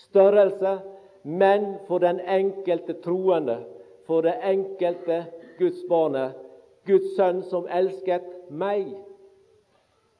[0.09, 0.79] størrelse,
[1.23, 3.59] men for den enkelte troende,
[4.07, 5.25] for det enkelte
[5.59, 6.33] Guds barnet,
[6.89, 8.89] Guds sønn som elsket meg,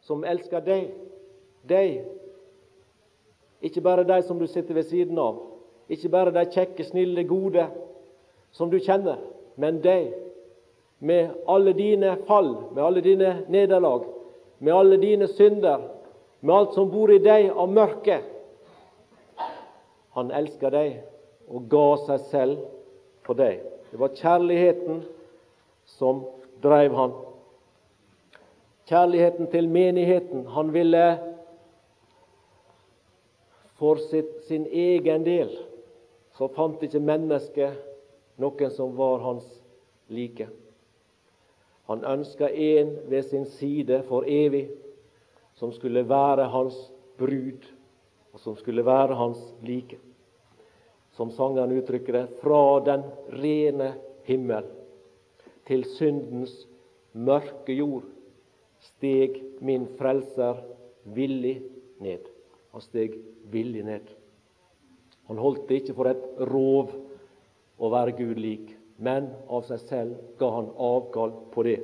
[0.06, 0.94] som elsker deg.
[1.70, 2.06] Deg.
[3.66, 5.42] Ikke bare de som du sitter ved siden av,
[5.90, 7.66] ikke bare de kjekke, snille, gode
[8.56, 9.20] som du kjenner,
[9.60, 10.14] men deg.
[11.00, 14.08] Med alle dine fall, med alle dine nederlag,
[14.60, 15.86] med alle dine synder,
[16.42, 18.20] med alt som bor i deg av mørke
[20.20, 20.98] han elsker deg
[21.50, 22.64] og ga seg selv
[23.26, 23.62] for deg.
[23.90, 25.04] Det var kjærligheten
[25.98, 26.26] som
[26.62, 27.14] drev han.
[28.90, 30.46] Kjærligheten til menigheten.
[30.48, 31.20] Han ville
[33.80, 35.52] for sitt, sin egen del
[36.36, 39.46] så fant ikke mennesket noen som var hans
[40.08, 40.48] like.
[41.90, 44.70] Han ønska en ved sin side for evig,
[45.56, 46.78] som skulle være hans
[47.20, 47.68] brud
[48.34, 49.98] og som skulle være hans like.
[51.18, 53.04] Som sangeren uttrykker det fra den
[53.42, 53.94] rene
[54.24, 54.68] himmel
[55.70, 56.56] til syndens
[57.14, 58.08] mørke jord
[58.82, 60.64] steg min frelser
[61.16, 61.60] villig
[62.02, 62.26] ned.
[62.74, 63.20] Han steg
[63.52, 64.10] villig ned.
[65.30, 66.96] Han holdt det ikke for et rov
[67.78, 71.80] å være Gud lik, men av seg selv ga han avkall på det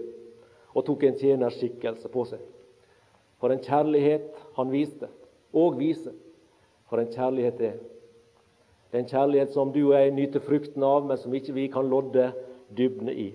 [0.76, 2.42] og tok en tjenerskikkelse på seg.
[3.40, 5.08] For en kjærlighet han viste,
[5.56, 6.12] og viser,
[6.90, 7.78] for en kjærlighet det er.
[8.92, 11.70] Det er en kjærlighet som du og jeg nyter frukten av, men som ikke vi
[11.72, 12.28] kan lodde
[12.76, 13.30] dybden i.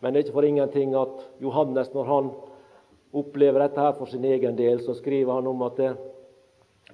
[0.00, 2.30] Men det er ikke for ingenting at Johannes, når han
[3.16, 5.92] opplever dette her for sin egen del, så skriver han om at det,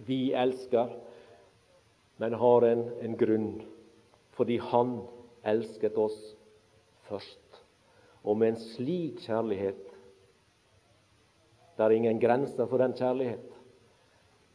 [0.07, 0.93] vi elsker,
[2.23, 3.49] men har en, en grunn.
[4.33, 5.01] Fordi han
[5.45, 6.19] elsket oss
[7.09, 7.41] først.
[8.23, 9.89] Og med en slik kjærlighet
[11.73, 13.53] Det er ingen grenser for den kjærlighet.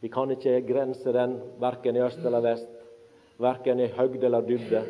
[0.00, 2.70] Vi kan ikke grense den verken i øst eller vest,
[3.42, 4.82] verken i høgde eller dybde.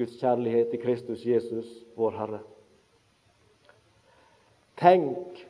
[0.00, 2.40] Guds kjærlighet i Kristus Jesus, vår Herre.
[4.80, 5.42] Tenk,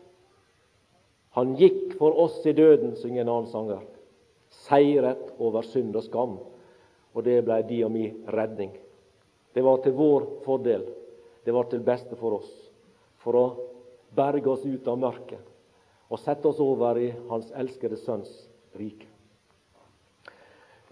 [1.38, 3.84] han gikk for oss i døden, synger en annen sanger.
[4.66, 6.32] Seiret over synd og skam.
[7.14, 8.72] Og det ble de og mi redning.
[9.54, 10.82] Det var til vår fordel.
[11.46, 12.50] Det var til beste for oss.
[13.22, 13.46] For å
[14.18, 15.46] berge oss ut av mørket
[16.10, 18.30] og sette oss over i Hans elskede Sønns
[18.74, 19.06] rike.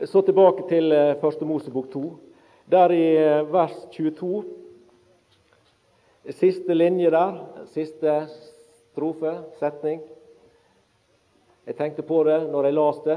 [0.07, 2.05] Så tilbake til eh, Første Mosebok 2.
[2.69, 4.43] Der i eh, vers 22,
[6.37, 7.39] siste linje der,
[7.73, 10.03] siste strofe, setning.
[11.65, 13.17] Jeg tenkte på det når jeg las det.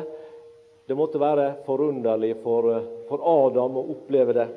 [0.88, 2.70] Det måtte være forunderlig for,
[3.10, 4.48] for Adam å oppleve det.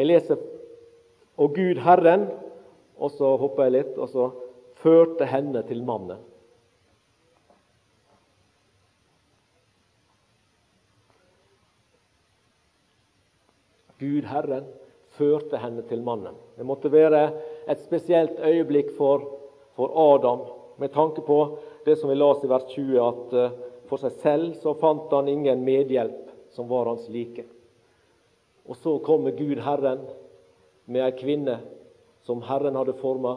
[0.00, 0.40] Jeg leser
[1.36, 2.30] Og Gud Herren,
[2.96, 4.32] og så hopper jeg litt, og så
[4.80, 6.29] førte henne til mannen.
[14.00, 14.66] Gud Herren
[15.16, 16.36] førte henne til mannen.
[16.56, 17.26] Det måtte være
[17.68, 19.26] et spesielt øyeblikk for,
[19.76, 20.46] for Adam
[20.80, 21.38] med tanke på
[21.84, 23.58] det som vi las i vers 20, at uh,
[23.90, 27.44] for seg selv så fant han ingen medhjelp som var hans like.
[28.64, 30.06] Og så kommer Gud Herren
[30.86, 31.58] med ei kvinne
[32.26, 33.36] som Herren hadde forma,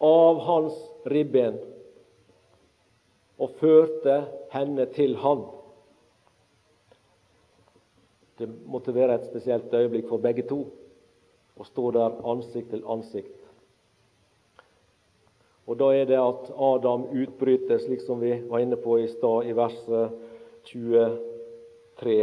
[0.00, 0.76] av hans
[1.12, 1.58] ribben,
[3.40, 5.46] og førte henne til Han.
[8.40, 10.62] Det måtte være et spesielt øyeblikk for begge to
[11.60, 13.36] å stå der ansikt til ansikt.
[15.68, 19.44] Og Da er det at Adam utbryter, slik som vi var inne på i stad,
[19.46, 20.16] i verset
[20.72, 22.16] 23.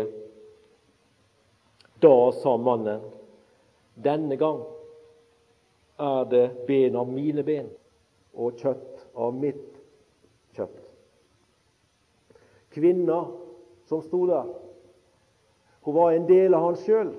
[2.01, 3.05] Da sa mannen,
[3.95, 4.65] denne gang
[5.99, 7.69] er det ben av mine ben
[8.33, 9.79] og kjøtt av mitt
[10.57, 10.81] kjøtt.
[12.73, 13.23] Kvinna
[13.87, 14.51] som sto der,
[15.87, 17.13] hun var en del av han sjøl.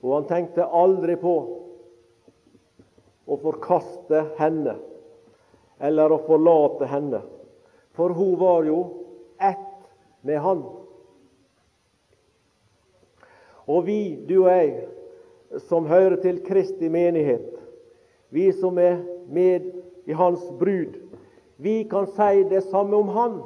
[0.00, 1.32] Og han tenkte aldri på
[3.28, 4.78] å forkaste henne
[5.76, 7.20] eller å forlate henne,
[7.92, 8.78] for hun var jo
[9.44, 9.66] ett
[10.24, 10.62] med han.
[13.68, 14.86] Og vi, du og jeg,
[15.68, 17.52] som hører til Kristi menighet,
[18.32, 19.68] vi som er med
[20.08, 20.96] i Hans brud,
[21.60, 23.36] vi kan si det samme om Han.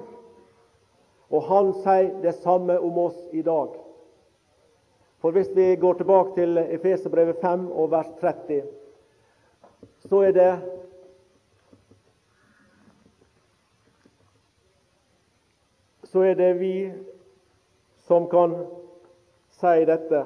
[1.30, 3.76] Og han sier det samme om oss i dag.
[5.20, 8.62] For hvis vi går tilbake til Efeserbrevet 5 og vers 30,
[10.08, 10.52] så er det
[16.10, 16.90] Så er det vi
[18.02, 18.56] som kan
[19.60, 20.24] si dette.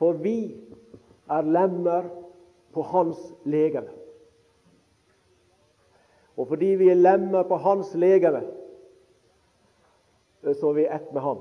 [0.00, 0.38] For vi
[1.28, 2.08] er lemmer
[2.72, 4.03] på hans legeme.
[6.36, 8.42] Og fordi vi er lemmer på hans legeme,
[10.44, 11.40] så er vi ett med han.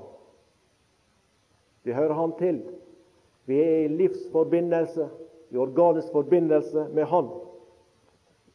[1.84, 2.62] Vi hører han til.
[3.46, 5.10] Vi er i livsforbindelse,
[5.52, 7.28] i organisk forbindelse med han.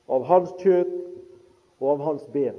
[0.08, 0.94] Av hans kjøtt
[1.80, 2.56] og av hans ben.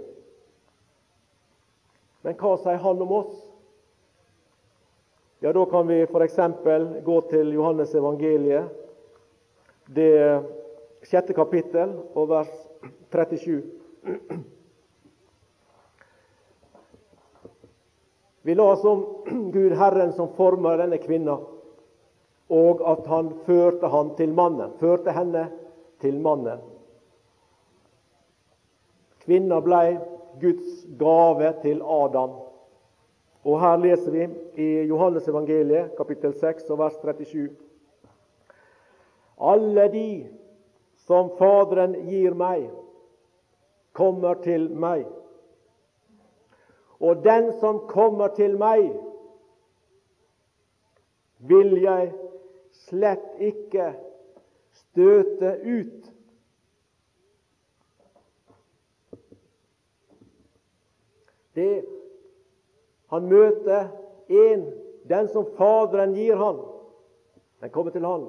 [2.21, 3.33] Men hva sier han om oss?
[5.41, 6.39] Ja, Da kan vi f.eks.
[7.05, 8.69] gå til Johannes evangeliet,
[9.87, 10.43] det
[11.07, 12.68] sjette kapittel og vers
[13.11, 13.63] 37.
[18.41, 21.37] Vi oss om Gud Herren som forma denne kvinna,
[22.49, 25.49] og at han førte han til mannen, førte henne
[26.01, 26.61] til mannen.
[29.25, 29.99] Kvinna blei
[30.41, 32.39] Guds gave til Adam.
[33.43, 34.25] Og Her leser vi
[34.63, 37.49] i Johannes evangeliet, kapittel 6, vers 37.
[39.39, 40.07] Alle de
[41.09, 42.67] som Faderen gir meg,
[43.97, 45.07] kommer til meg.
[47.01, 48.91] Og den som kommer til meg,
[51.49, 52.11] vil jeg
[52.85, 53.87] slett ikke
[54.83, 56.11] støte ut.
[61.57, 61.71] Det
[63.09, 63.87] Han møter
[64.29, 64.67] en,
[65.09, 66.61] den som Faderen gir han.
[67.65, 68.27] Den kommer til han.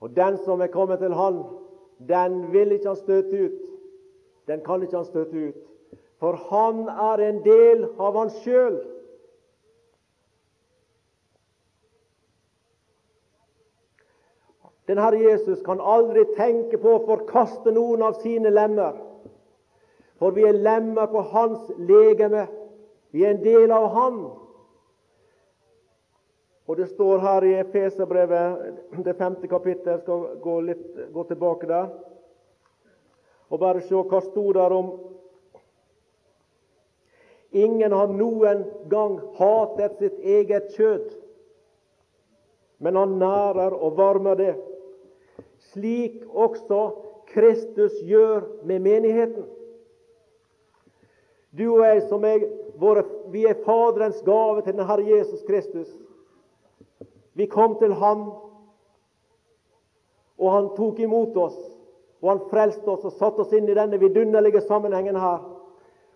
[0.00, 1.42] Og den som er kommet til han,
[1.98, 3.62] den vil ikke han støte ut.
[4.46, 5.54] Den kan ikke han støte ut.
[6.20, 8.78] For han er en del av han sjøl.
[14.86, 18.94] Den Herre Jesus kan aldri tenke på å forkaste noen av sine lemmer.
[20.20, 22.46] For vi er lemmer på hans legeme.
[23.10, 24.20] Vi er en del av han.
[26.66, 31.92] Og Det står her i Efeserbrevet, det femte kapittel, skal gå, litt, gå tilbake der,
[33.50, 34.96] og bare se hva sto der om
[37.56, 41.14] Ingen har noen gang hatet sitt eget kjød,
[42.82, 44.54] men han nærer og varmer det,
[45.70, 46.80] slik også
[47.30, 49.46] Kristus gjør med menigheten.
[51.56, 52.44] Du og jeg som er
[52.76, 55.88] våre, vi er Faderens gave til den Herre Jesus Kristus.
[57.36, 58.30] Vi kom til ham,
[60.38, 61.58] og Han tok imot oss.
[62.22, 65.44] Og Han frelste oss og satte oss inn i denne vidunderlige sammenhengen her.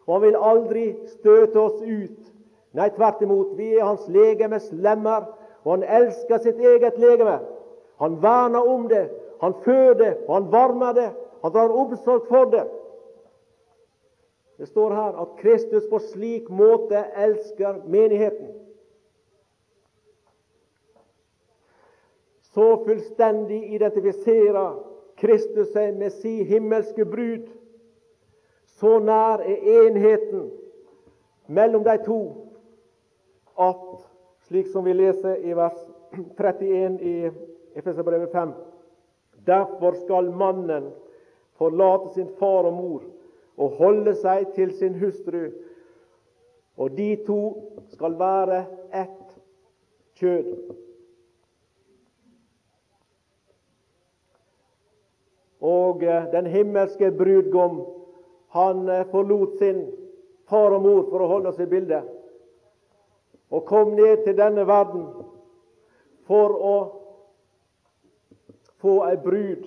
[0.07, 2.33] Og Han vil aldri støte oss ut.
[2.73, 3.57] Nei, tvert imot.
[3.59, 5.29] Vi er Hans legemes lemmer,
[5.65, 7.39] og Han elsker sitt eget legeme.
[8.01, 9.11] Han verner om det,
[9.41, 11.11] han føder og han varmer det,
[11.43, 12.65] Han drar omsorg for det.
[14.59, 18.51] Det står her at Kristus på slik måte elsker menigheten.
[22.61, 24.75] Så fullstendig identifiserer
[25.17, 27.47] Kristus seg med si himmelske brud.
[28.77, 30.43] Så nær er enheten
[31.49, 32.19] mellom de to
[33.57, 33.87] at,
[34.45, 35.79] slik som vi leser i vers
[36.13, 37.15] 31 i
[37.81, 38.53] Efeserbrevet 5,
[39.49, 40.91] derfor skal mannen
[41.57, 43.09] forlate sin far og mor
[43.57, 45.49] og holde seg til sin hustru,
[46.77, 47.41] og de to
[47.97, 49.37] skal være ett
[50.21, 50.55] kjød.
[55.61, 57.83] Og eh, den himmelske brudgom,
[58.49, 59.85] han eh, forlot sin
[60.49, 62.07] far og mor, for å holde oss i bildet,
[63.51, 65.05] og kom ned til denne verden
[66.31, 66.75] for å
[68.81, 69.67] få ei brud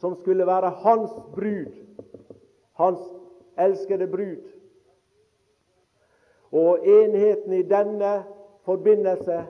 [0.00, 1.74] som skulle være hans brud,
[2.80, 3.02] hans
[3.58, 4.46] elskede brud.
[6.52, 8.22] Og enheten i denne
[8.64, 9.42] forbindelse,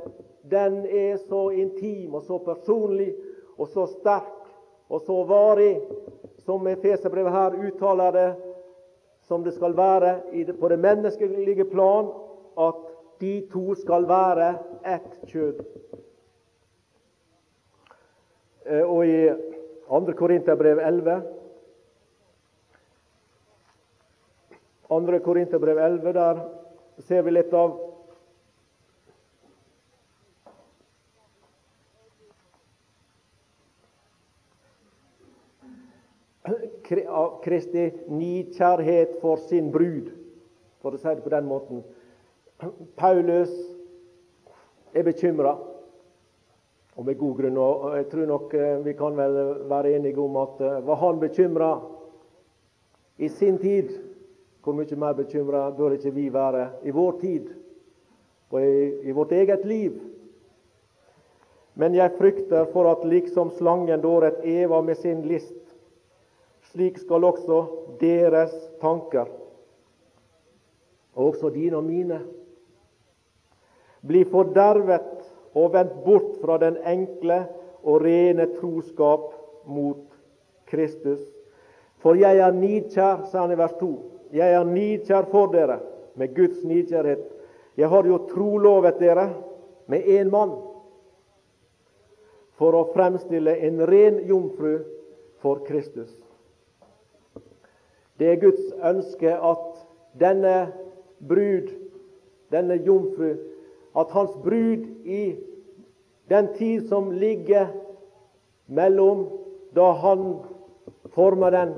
[0.51, 3.13] den er så intim og så personlig
[3.59, 4.38] og så sterk
[4.89, 5.81] og så varig
[6.45, 8.29] som Efeserbrevet her uttaler det,
[9.29, 10.21] som det skal være
[10.61, 12.09] på det menneskelige plan,
[12.59, 12.79] at
[13.21, 14.55] de to skal være
[14.87, 15.61] ett kjød.
[18.67, 19.29] Eh, og i
[19.89, 20.13] 2.
[20.13, 21.23] Korinterbrev 11
[24.89, 25.19] 2.
[25.25, 26.41] Korinterbrev 11, der
[26.99, 27.88] ser vi litt av
[37.45, 40.11] Kristi nikjærhet for sin brud,
[40.83, 41.83] for å si det på den måten.
[42.97, 43.53] Paulus
[44.95, 45.57] er bekymra,
[46.99, 47.59] og med god grunn.
[47.59, 49.39] og Jeg tror nok eh, vi kan vel
[49.71, 51.71] være enige om at eh, var han bekymra
[53.19, 53.93] i sin tid
[54.63, 57.47] hvor mye mer bekymra bør ikke vi være i vår tid
[58.51, 59.95] og i, i vårt eget liv?
[61.79, 65.55] Men jeg frykter for at liksom slangen dåret Eva med sin list,
[66.73, 67.63] slik skal også
[68.01, 69.29] deres tanker,
[71.15, 72.21] og også dine og mine,
[74.07, 75.25] bli fordervet
[75.59, 77.41] og vendt bort fra den enkle
[77.83, 79.33] og rene troskap
[79.67, 80.05] mot
[80.69, 81.21] Kristus.
[81.99, 83.91] For jeg er nidkjær, sa han i vers 2.
[84.33, 85.81] Jeg er nidkjær for dere
[86.19, 87.25] med Guds nidkjærhet.
[87.79, 89.31] Jeg har jo trolovet dere
[89.91, 90.55] med én mann
[92.59, 94.79] for å fremstille en ren jomfru
[95.43, 96.11] for Kristus.
[98.19, 99.67] Det er Guds ønske at
[100.21, 100.73] denne
[101.29, 101.69] brud,
[102.53, 103.35] denne jomfru,
[103.99, 105.37] at hans brud i
[106.29, 107.71] den tid som ligger
[108.67, 109.27] mellom
[109.77, 110.25] da han
[111.15, 111.73] former den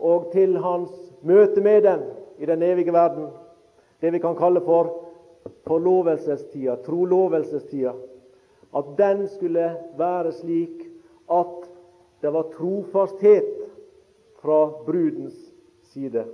[0.00, 0.90] og til hans
[1.22, 2.04] møte med den
[2.40, 3.28] i den evige verden.
[4.00, 4.94] Det vi kan kalle for
[5.68, 7.92] forlovelsestida, trolovelsestida.
[8.76, 9.66] At den skulle
[9.98, 10.86] være slik
[11.30, 11.68] at
[12.22, 13.59] det var trofasthet
[14.40, 15.36] fra brudens
[15.92, 16.24] side.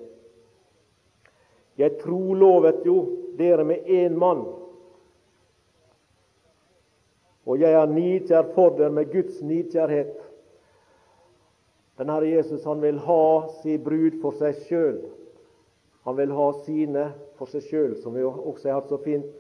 [1.77, 3.01] Jeg trolovet jo
[3.39, 4.47] dere med én mann,
[7.47, 10.17] og jeg er nidkjær for dere med Guds nidkjærhet.
[11.97, 13.27] Den Herre Jesus han vil ha
[13.63, 14.99] sin brud for seg sjøl.
[16.05, 17.07] Han vil ha sine
[17.39, 19.31] for seg sjøl, som vi også har hatt så fint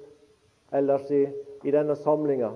[0.74, 1.26] ellers i,
[1.62, 2.52] i denne samlinga.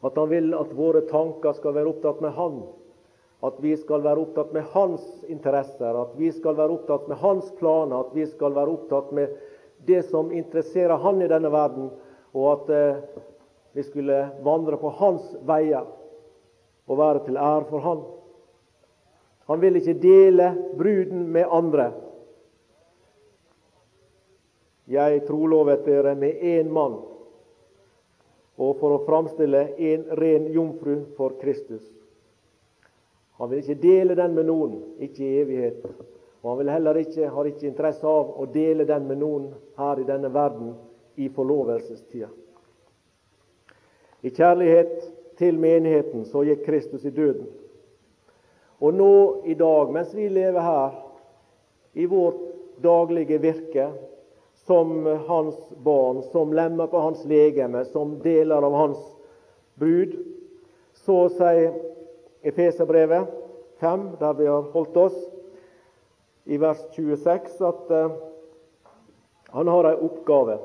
[0.00, 2.62] At han vil at våre tanker skal være opptatt med Han.
[3.40, 7.48] At vi skal være opptatt med Hans interesser, at vi skal være opptatt med Hans
[7.56, 9.32] planer, at vi skal være opptatt med
[9.88, 11.88] det som interesserer Han i denne verden,
[12.36, 13.00] og at eh,
[13.72, 15.88] vi skulle vandre på Hans veier
[16.90, 18.02] og være til ære for Han.
[19.48, 21.92] Han vil ikke dele bruden med andre.
[24.90, 26.98] Jeg trolovet dere med én mann,
[28.58, 31.99] og for å framstille en ren jomfru for Kristus.
[33.40, 35.84] Han vil ikke dele den med noen, ikke i evighet.
[36.42, 39.46] Og han vil heller ikke, har ikke interesse av å dele den med noen
[39.80, 40.74] her i denne verden
[41.16, 42.28] i forlovelsestida.
[44.20, 44.92] I kjærlighet
[45.40, 47.48] til menigheten, så gikk Kristus i døden.
[48.80, 49.14] Og nå
[49.48, 50.98] i dag, mens vi lever her,
[51.96, 52.44] i vårt
[52.84, 53.88] daglige virke
[54.68, 59.00] som hans barn, som lemmer på hans legeme, som deler av hans
[59.80, 60.12] brud,
[61.04, 61.72] så sier
[62.42, 63.28] Efeserbrevet
[63.80, 65.16] 5, der vi har holdt oss,
[66.44, 68.12] i vers 26, at uh,
[69.52, 70.58] han har en oppgave.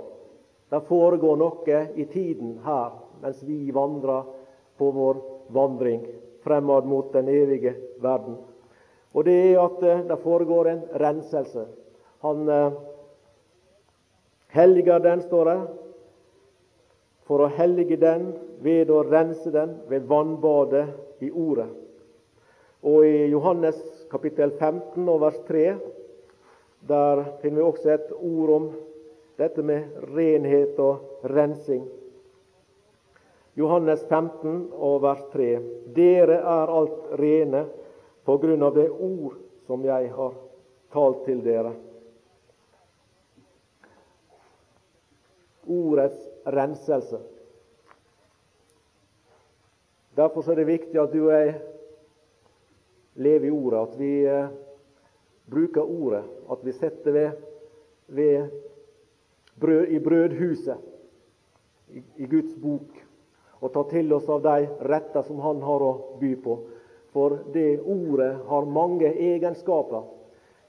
[0.70, 4.26] Det foregår noe i tiden her mens vi vandrer
[4.78, 5.22] på vår
[5.56, 6.02] vandring
[6.44, 8.36] fremad mot den evige verden.
[9.16, 11.66] Og det er at eh, det foregår en renselse.
[12.22, 12.74] Han eh,
[14.54, 15.60] helliger den, står det,
[17.26, 20.86] for å hellige den ved å rense den ved vannbadet
[21.20, 21.70] i Ordet.
[22.86, 23.78] Og i Johannes
[24.11, 25.68] kapittel 15 og vers 3
[26.86, 28.66] der finner vi også et ord om
[29.39, 31.88] dette med renhet og rensing.
[33.55, 35.49] Johannes 15 og vers 3.
[35.95, 37.66] Dere er alt rene
[38.28, 40.36] på grunn av det ord som jeg har
[40.93, 41.72] talt til dere.
[45.66, 47.22] Ordets renselse.
[50.16, 51.55] Derfor er det viktig at du og jeg
[53.20, 54.53] lever i Ordet, at vi eh,
[55.51, 57.32] bruker Ordet, at vi setter ved,
[58.07, 58.47] ved
[59.59, 60.78] brød, i brødhuset
[61.91, 63.01] i, i Guds bok
[63.59, 66.57] og tar til oss av de retter som Han har å by på.
[67.16, 70.03] For det ordet har mange egenskaper.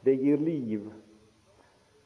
[0.07, 0.87] Det gir liv.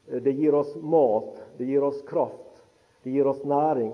[0.09, 1.37] Det gir oss mat.
[1.57, 2.63] Det gir oss kraft.
[3.03, 3.93] Det gir oss næring.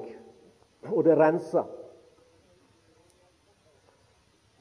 [0.89, 1.67] Og det renser.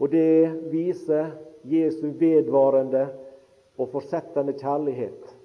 [0.00, 1.32] Og det viser
[1.64, 3.08] Jesu vedvarende
[3.78, 5.36] og forsettende kjærlighet.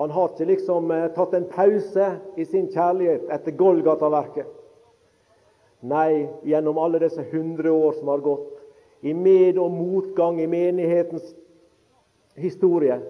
[0.00, 4.48] Han har ikke liksom eh, tatt en pause i sin kjærlighet etter Golgata-verket.
[5.82, 8.48] Nei, gjennom alle disse hundre år som har gått,
[9.02, 11.34] i med- og motgang i menighetens
[12.38, 13.00] historie,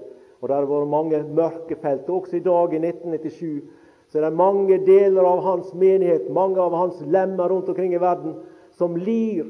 [0.40, 3.60] og det har vært mange mørke felt, også i dag, i 1997,
[4.08, 8.00] så er det mange deler av hans menighet, mange av hans lemmer rundt omkring i
[8.00, 8.38] verden,
[8.76, 9.44] som lir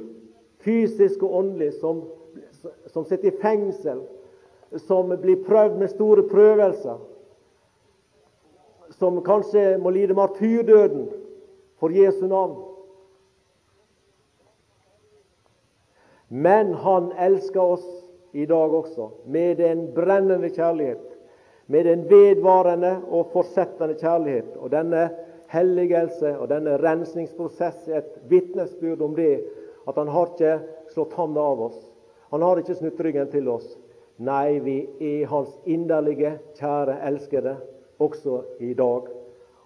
[0.63, 2.05] fysisk og åndelig, som,
[2.93, 4.03] som sitter i fengsel,
[4.87, 7.01] som blir prøvd med store prøvelser,
[8.97, 11.09] som kanskje må lide martyrdøden
[11.81, 12.61] for Jesu navn.
[16.29, 17.89] Men han elsker oss
[18.33, 21.09] i dag også med en brennende kjærlighet,
[21.67, 24.55] med en vedvarende og fortsettende kjærlighet.
[24.57, 25.11] Og denne
[25.53, 29.43] helligelse og denne rensningsprosess er et vitnesbyrd om det
[29.87, 30.55] at han har ikke
[30.93, 31.79] slått hånda av oss.
[32.33, 33.67] Han har ikke snudd ryggen til oss.
[34.23, 37.57] Nei, vi er hans inderlige, kjære, elskede
[38.03, 39.09] også i dag.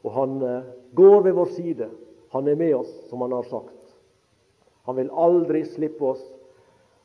[0.06, 1.88] Og han eh, går ved vår side.
[2.34, 3.74] Han er med oss, som han har sagt.
[4.86, 6.22] Han vil aldri slippe oss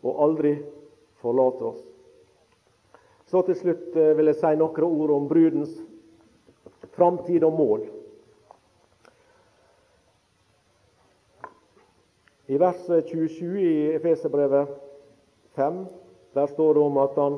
[0.06, 0.56] og aldri
[1.22, 1.82] forlate oss.
[3.32, 5.74] Så til slutt eh, vil jeg si noen ord om brudens
[6.96, 7.86] framtid og mål.
[12.52, 14.68] I vers 27 i Efeserbrevet
[15.56, 15.86] 5
[16.36, 17.38] der står det om at han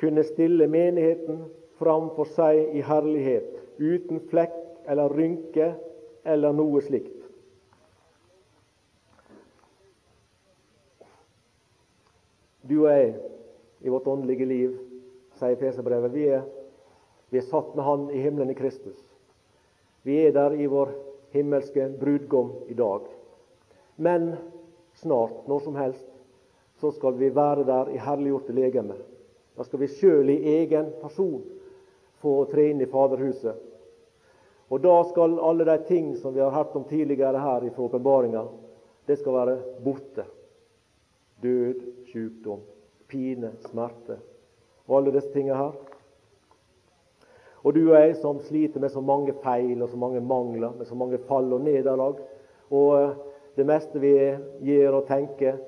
[0.00, 1.44] kunne stille menigheten
[1.78, 4.56] fram for seg i herlighet, uten flekk
[4.90, 5.68] eller rynke
[6.26, 7.12] eller noe slikt.
[12.66, 13.12] Du og jeg
[13.86, 14.72] i vårt åndelige liv,
[15.38, 16.42] sier Feserbrevet, vi er,
[17.30, 18.98] vi er satt med Han i himmelen i Kristus.
[20.02, 20.90] Vi er der i vår
[21.34, 23.06] himmelske brudgom i dag.
[23.96, 24.36] Men
[24.94, 26.06] snart, når som helst,
[26.80, 28.96] så skal vi være der i herliggjorte legeme.
[29.56, 31.40] Da skal vi sjøl i egen person
[32.20, 33.56] få tre inn i Faderhuset.
[34.68, 38.44] Og da skal alle de ting som vi har hørt om tidligere her fra åpenbaringa,
[39.06, 40.24] det skal være borte.
[41.42, 42.64] Død, sykdom,
[43.08, 44.18] pine, smerte
[44.86, 45.76] og alle disse tingene her.
[47.66, 50.86] Og du og jeg som sliter med så mange feil og så mange mangler, med
[50.86, 52.20] så mange fall og nederlag,
[52.70, 53.16] og eh,
[53.56, 54.12] det meste vi
[54.66, 55.58] gjør og tenker,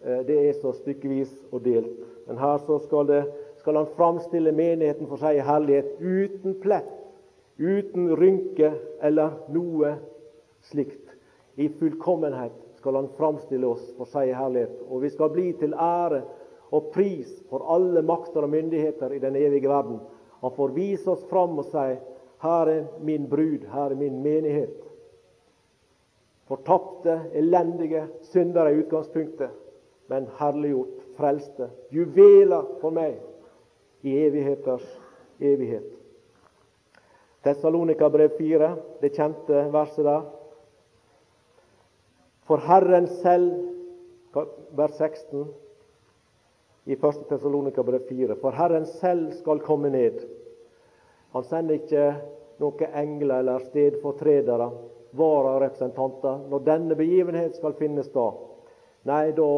[0.00, 1.92] Eh, det er så stykkevis og delt.
[2.26, 3.20] Men her så skal, det,
[3.60, 6.90] skal han framstille menigheten for seg i herlighet uten plett,
[7.60, 8.72] uten rynke
[9.04, 9.96] eller noe
[10.70, 11.04] slikt.
[11.60, 14.78] I fullkommenhet skal han framstille oss for seg i herlighet.
[14.88, 16.22] Og vi skal bli til ære
[16.70, 19.98] og pris for alle makter og myndigheter i den evige verden.
[20.40, 21.90] Han får vise oss fram og si
[22.40, 24.78] her er min brud, her er min menighet.
[26.50, 29.54] Fortapte, elendige syndere i utgangspunktet
[30.10, 31.68] men herliggjort, frelste.
[31.94, 33.20] Juveler for meg
[34.02, 34.86] i evigheters
[35.38, 35.86] evighet.
[37.46, 38.70] Tessalonika brev 4,
[39.00, 40.24] det kjente verset der.
[42.50, 43.52] For Herren selv,
[44.74, 45.46] vers 16
[46.90, 47.22] i 1.
[47.30, 50.24] Tessalonika brev 4, for Herren selv skal komme ned.
[51.36, 52.08] Han sender ikke
[52.58, 54.72] noen engler eller stedfortredere,
[55.16, 58.42] vararepresentanter, når denne begivenhet skal finne sted.
[59.08, 59.48] Nei, da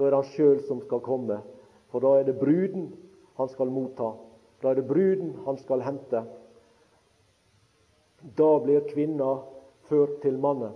[0.00, 1.42] da er det han sjøl som skal komme.
[1.92, 2.86] For da er det bruden
[3.36, 4.14] han skal motta.
[4.62, 6.22] Da er det bruden han skal hente.
[8.38, 9.42] Da blir kvinna
[9.90, 10.72] ført til mannen.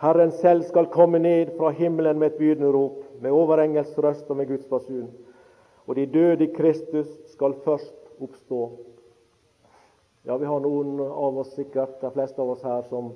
[0.00, 4.38] Herren selv skal komme ned fra himmelen med et bydende rop, med overengelsk røst og
[4.38, 5.10] med Guds basun.
[5.86, 8.62] Og de døde i Kristus skal først oppstå.
[10.22, 13.06] Ja, vi har noen av oss, sikkert de fleste av oss her, som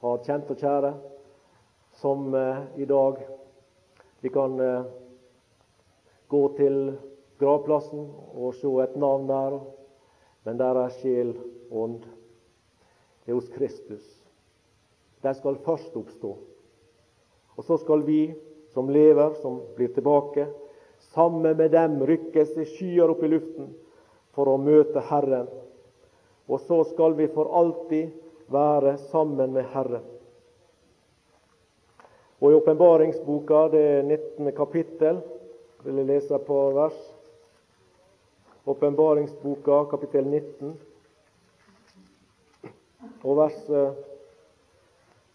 [0.00, 0.92] har kjent og kjære,
[2.00, 3.18] som eh, i dag
[4.24, 4.86] vi kan eh,
[6.32, 6.78] gå til
[7.36, 9.58] gravplassen og se et navn der,
[10.48, 11.34] men der er sjel
[11.68, 12.08] ånd.
[13.26, 14.08] Det er hos Kristus.
[15.20, 16.32] De skal først oppstå.
[17.56, 18.30] Og så skal vi
[18.72, 20.48] som lever, som blir tilbake,
[21.12, 23.74] sammen med dem rykkes i skyer opp i luften
[24.32, 25.52] for å møte Herren.
[26.48, 28.10] Og så skal vi for alltid
[28.52, 30.04] være sammen med Herren.
[32.40, 34.52] Og I åpenbaringsboka, det 19.
[34.52, 35.20] kapittel,
[35.84, 36.98] vil jeg lese på vers.
[38.66, 40.74] Åpenbaringsboka, kapittel 19,
[43.24, 43.62] og vers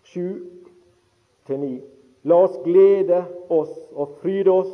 [0.05, 1.81] 7-9.
[2.23, 4.73] La oss glede oss og fryde oss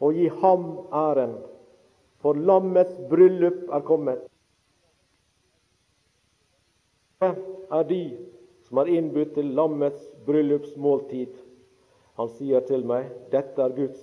[0.00, 0.66] og gi ham
[0.96, 1.36] æren,
[2.24, 4.29] for lammets bryllup er kommet.
[7.20, 8.02] Er de
[8.68, 11.34] som er innbudt til lammets bryllupsmåltid.
[12.20, 14.00] Han sier til meg, dette er Guds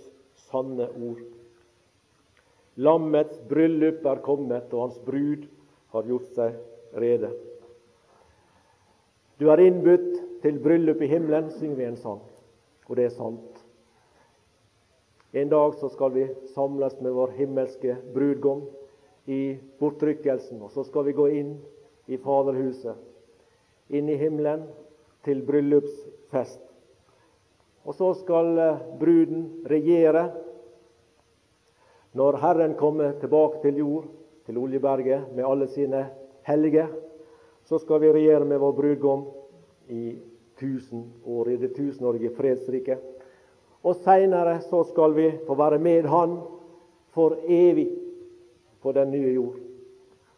[0.48, 1.22] sanne ord.
[2.78, 5.48] Lammets bryllup er kommet, og hans brud
[5.96, 6.58] har gjort seg
[7.02, 7.32] rede.
[9.38, 12.22] Du er innbudt til bryllup i himmelen, synger vi en sang,
[12.86, 13.64] og det er sant.
[15.38, 18.64] En dag så skal vi samles med vår himmelske brudgom
[19.26, 21.58] i bortrykkelsen, og så skal vi gå inn
[22.08, 22.96] i Faderhuset,
[23.90, 24.66] inn i himmelen,
[25.28, 26.62] til bryllupsfest.
[27.88, 30.30] Og så skal eh, bruden regjere.
[32.16, 34.08] Når Herren kommer tilbake til jord,
[34.48, 36.06] til Oljeberget, med alle sine
[36.48, 36.88] hellige,
[37.68, 39.26] så skal vi regjere med vår brudgom
[39.92, 40.16] i
[40.60, 43.04] tusen år, i det tusenårige fredsriket.
[43.84, 46.40] Og seinere så skal vi få være med Han
[47.16, 47.90] for evig
[48.82, 49.56] på den nye jord.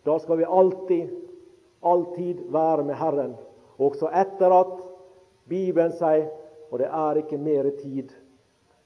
[0.06, 1.10] Da skal vi alltid,
[1.84, 3.36] alltid være med Herren,
[3.78, 4.76] også etter at
[5.50, 6.30] Bibelen sier
[6.70, 8.10] og det er ikke mer tid.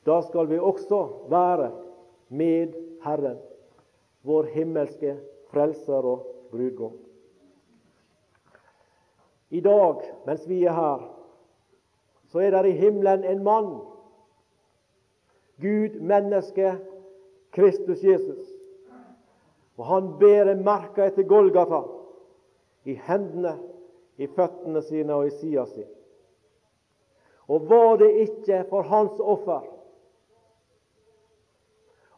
[0.05, 1.71] Da skal vi også være
[2.29, 3.37] med Herren,
[4.23, 5.17] vår himmelske
[5.51, 6.95] frelser og brudgom.
[9.49, 11.03] I dag, mens vi er her,
[12.31, 13.75] så er det i himmelen en mann
[15.61, 16.77] Gud, menneske,
[17.51, 18.47] Kristus Jesus.
[19.77, 21.83] Og han bærer merka etter Golgata
[22.84, 23.57] i hendene,
[24.17, 25.86] i føttene sine og i sida si.
[27.51, 29.69] Og var det ikke for hans offer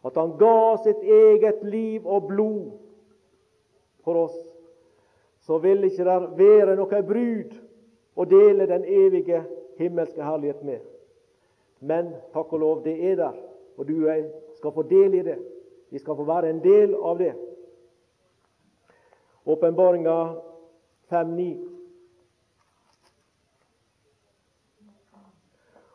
[0.05, 2.76] at han ga sitt eget liv og blod
[4.05, 4.36] for oss,
[5.41, 7.55] så ville ikke der være noe brud
[8.16, 9.41] å dele den evige
[9.80, 10.84] himmelske herlighet med.
[11.82, 13.34] Men takk og lov, det er der,
[13.78, 14.28] og du og jeg
[14.59, 15.39] skal få del i det.
[15.89, 17.34] Vi skal få være en del av det.
[19.45, 20.18] Åpenbaringa
[21.12, 21.49] 5.9.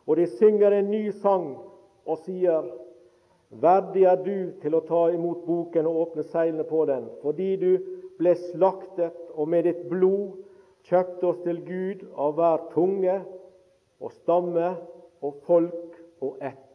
[0.06, 1.52] Og de synger en ny sang
[2.06, 2.70] og sier
[3.50, 7.72] Verdig er du til å ta imot boken og åpne seilene på den, fordi du
[8.20, 10.36] ble slaktet og med ditt blod
[10.86, 13.16] kjøpte oss til Gud av hver tunge
[13.98, 14.68] og stamme
[15.18, 16.66] og folk og ett.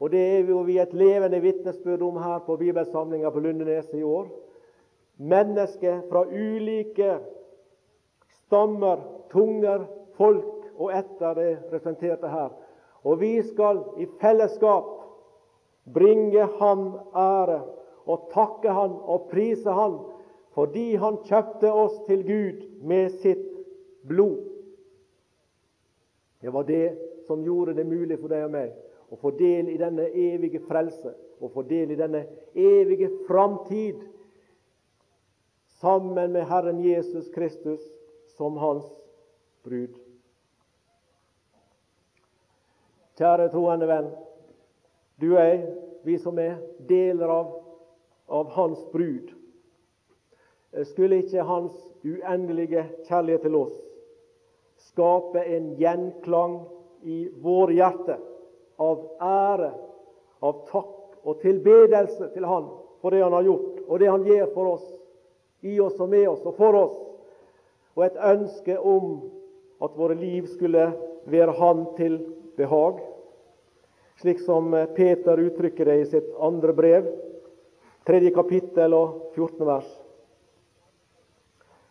[0.00, 4.02] Og Det er jo vi et levende vitnesbyrd om her på bibelsamlinga på Lundenes i
[4.02, 4.28] år.
[5.16, 7.18] Mennesker fra ulike
[8.46, 9.00] stammer,
[9.32, 9.86] tunger,
[10.16, 12.52] folk og etter det representerte her.
[13.06, 14.92] Og vi skal i fellesskap
[15.94, 17.60] bringe Han ære
[18.06, 19.98] og takke Han og prise Han
[20.56, 23.48] fordi Han kjøpte oss til Gud med sitt
[24.08, 24.40] blod.
[26.40, 28.74] Det var det som gjorde det mulig for deg og meg
[29.12, 34.00] å få del i denne evige frelse, og få del i denne evige framtid
[35.80, 37.80] sammen med Herren Jesus Kristus
[38.36, 38.84] som hans
[39.64, 39.96] brud.
[43.16, 44.10] Kjære troende venn,
[45.20, 45.60] du og jeg,
[46.04, 46.58] vi som er
[46.88, 47.52] deler av,
[48.28, 49.32] av Hans brud,
[50.92, 51.72] skulle ikke Hans
[52.04, 53.76] uendelige kjærlighet til oss
[54.90, 56.58] skape en gjenklang
[57.08, 58.20] i våre hjerter
[58.82, 59.72] av ære,
[60.44, 62.68] av takk og tilbedelse til Han
[63.00, 64.86] for det Han har gjort, og det Han gjør for oss,
[65.60, 66.96] i oss og med oss og for oss,
[67.96, 69.20] og et ønske om
[69.82, 70.90] at våre liv skulle
[71.26, 72.18] være Han til
[72.56, 73.00] behag,
[74.20, 77.08] slik som Peter uttrykker det i sitt andre brev,
[78.06, 79.66] tredje kapittel og 14.
[79.66, 79.88] vers.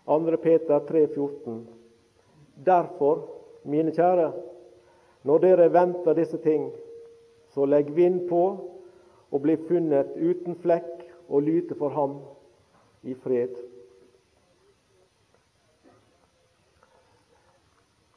[0.05, 0.38] 2.
[0.41, 1.68] Peter 3, 14.
[2.66, 3.26] Derfor,
[3.63, 4.32] mine kjære,
[5.26, 6.70] når dere venter disse ting,
[7.53, 8.43] så legg vind på
[9.32, 12.20] og bli funnet uten flekk og lyte for ham
[13.06, 13.58] i fred.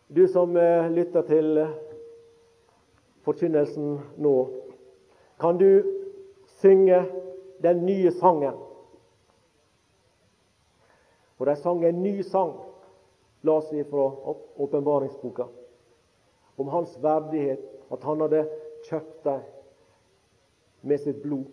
[0.07, 1.59] Du som eh, lytter til
[3.27, 4.33] forkynnelsen nå,
[5.37, 5.83] kan du
[6.63, 7.03] synge
[7.61, 8.57] den nye sangen?
[11.39, 12.55] Og de sang en ny sang,
[13.45, 14.07] la oss si fra
[14.57, 15.45] åpenbaringsboka,
[16.57, 17.61] om hans verdighet,
[17.93, 18.47] at han hadde
[18.89, 19.45] kjøpt dem
[20.89, 21.45] med sitt blod.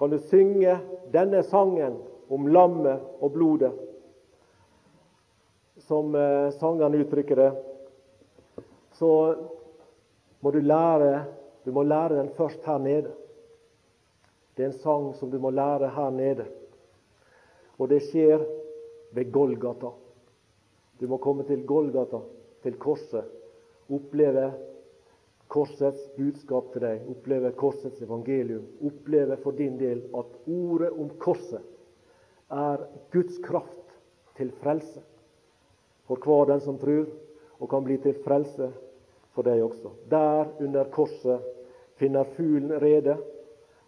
[0.00, 0.78] Kan du synge
[1.12, 3.72] denne sangen om lammet og blodet,
[5.82, 7.50] som sangene sangeren uttrykker det,
[8.98, 9.10] så
[10.40, 11.24] må du lære
[11.64, 13.12] du må lære den først her nede.
[14.56, 16.46] Det er en sang som du må lære her nede.
[17.78, 18.42] Og det skjer
[19.12, 19.92] ved Golgata.
[21.00, 22.18] Du må komme til Golgata,
[22.62, 23.24] til korset.
[23.90, 24.52] Oppleve
[25.48, 28.64] korsets budskap til deg, oppleve korsets evangelium.
[28.84, 31.60] Oppleve for din del at ordet om korset
[32.52, 33.96] er Guds kraft
[34.36, 35.02] til frelse
[36.06, 37.06] for hver den som tror,
[37.60, 38.72] og kan bli til frelse
[39.32, 39.92] for deg også.
[40.10, 41.44] Der under korset
[42.00, 43.16] finner fuglen rede,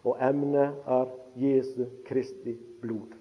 [0.05, 3.13] og emnet er Jesu Kristi blod.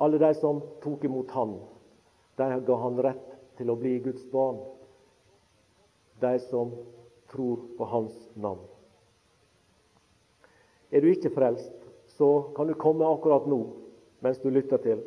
[0.00, 1.58] Alle de som tok imot Han,
[2.38, 3.26] de ga Han rett
[3.58, 4.62] til å bli Guds barn.
[6.20, 6.72] De som
[7.32, 8.64] tror på Hans navn.
[10.90, 11.79] Er du ikke frelst,
[12.20, 13.62] så kan du komme akkurat nå
[14.20, 14.98] mens du lytter til.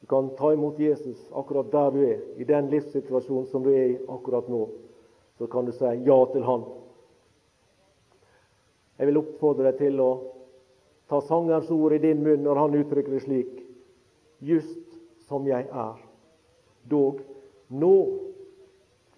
[0.00, 3.88] Du kan ta imot Jesus akkurat der du er, i den livssituasjonen som du er
[3.88, 4.68] i akkurat nå.
[5.38, 6.62] Så kan du si ja til Han.
[8.98, 10.08] Jeg vil oppfordre deg til å
[11.10, 13.58] ta sangerens ord i din munn når han uttrykker det slik
[14.38, 14.94] Just
[15.26, 15.98] som jeg er.
[16.86, 17.24] Dog
[17.74, 17.96] nå.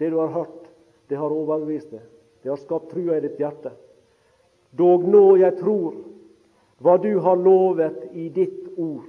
[0.00, 0.72] Det du har hørt,
[1.12, 2.08] det har overbevist deg.
[2.40, 3.76] Det har skapt trua i ditt hjerte.
[4.72, 6.05] Dog nå jeg tror
[6.82, 9.06] hva du har lovet i ditt ord.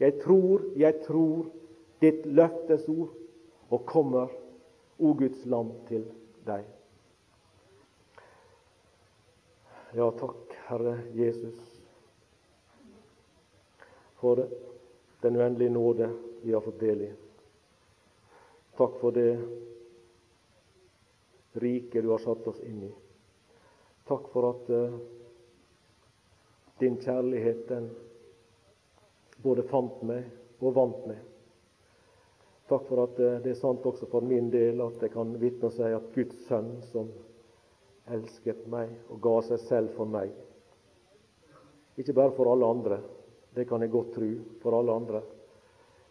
[0.00, 1.50] Jeg tror, jeg tror
[2.00, 3.12] ditt løftes ord,
[3.70, 4.32] og kommer,
[4.98, 6.06] o Guds land, til
[6.48, 6.64] deg.
[9.94, 11.60] Ja, takk, Herre Jesus,
[14.20, 14.42] for
[15.22, 16.10] den uendelige nåde
[16.42, 17.10] vi har fått del i.
[18.80, 19.30] Takk for det
[21.60, 22.92] riket du har satt oss inn i.
[24.08, 24.94] Takk for at uh,
[26.80, 27.90] din kjærlighet den
[29.42, 30.28] både fant meg
[30.60, 31.18] og vant meg.
[32.70, 35.70] Takk for at uh, det er sant også for min del at jeg kan vitne
[35.70, 37.08] og si at Guds sønn, som
[38.10, 40.32] elsket meg og ga seg selv for meg
[42.00, 43.00] Ikke bare for alle andre,
[43.54, 44.28] det kan jeg godt tro
[44.62, 45.20] for alle andre.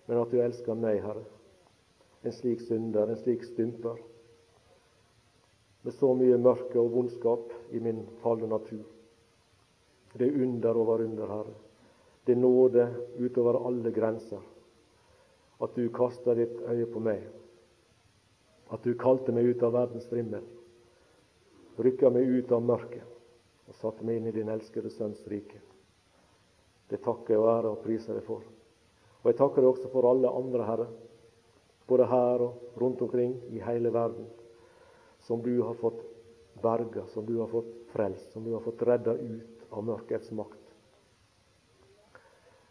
[0.08, 1.24] Men at du elsker meg, Herre.
[2.22, 3.98] En slik synder, en slik stymper.
[5.82, 8.84] Med så mye mørke og vondskap i min falne natur.
[10.14, 11.56] Det er under over under, Herre.
[12.26, 12.86] Det er nåde
[13.20, 14.42] utover alle grenser.
[15.62, 17.24] At du kasta ditt øye på meg.
[18.72, 20.46] At du kalte meg ut av verdens vrimmel.
[21.80, 25.60] Rykka meg ut av mørket og satte meg inn i din elskede Sønns rike.
[26.90, 28.42] Det takker jeg og ære og priser deg for.
[29.22, 30.88] Og jeg takker deg også for alle andre, Herre,
[31.90, 34.26] både her og rundt omkring i hele verden,
[35.26, 36.02] som du har fått
[36.62, 40.58] berga, som du har fått frelst, som du har fått redda ut av mørkets makt.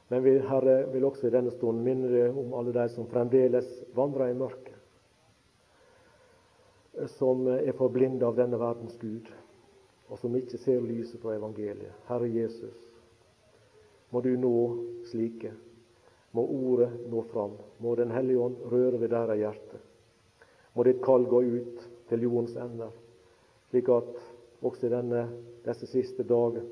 [0.09, 3.69] Men vi, Herre, vil også i denne stunden minne deg om alle de som fremdeles
[3.97, 4.75] vandrer i mørket,
[7.19, 9.29] som er forblinda av denne verdens Gud,
[10.09, 11.93] og som ikke ser lyset fra evangeliet.
[12.09, 12.79] Herre Jesus,
[14.11, 14.55] må du nå
[15.11, 15.53] slike.
[16.33, 17.57] Må Ordet nå fram.
[17.81, 19.81] Må Den hellige ånd røre ved deres hjerte.
[20.75, 22.93] Må ditt kall gå ut til jordens ender,
[23.71, 24.13] slik at
[24.63, 25.25] også i denne,
[25.65, 26.65] disse siste dager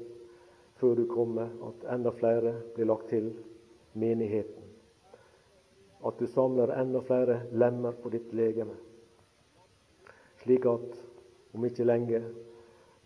[0.77, 3.31] før du kommer, at enda flere blir lagt til
[3.95, 4.65] menigheten.
[6.07, 8.77] At du samler enda flere lemmer på ditt legeme,
[10.45, 10.99] slik at
[11.57, 12.21] om ikke lenge,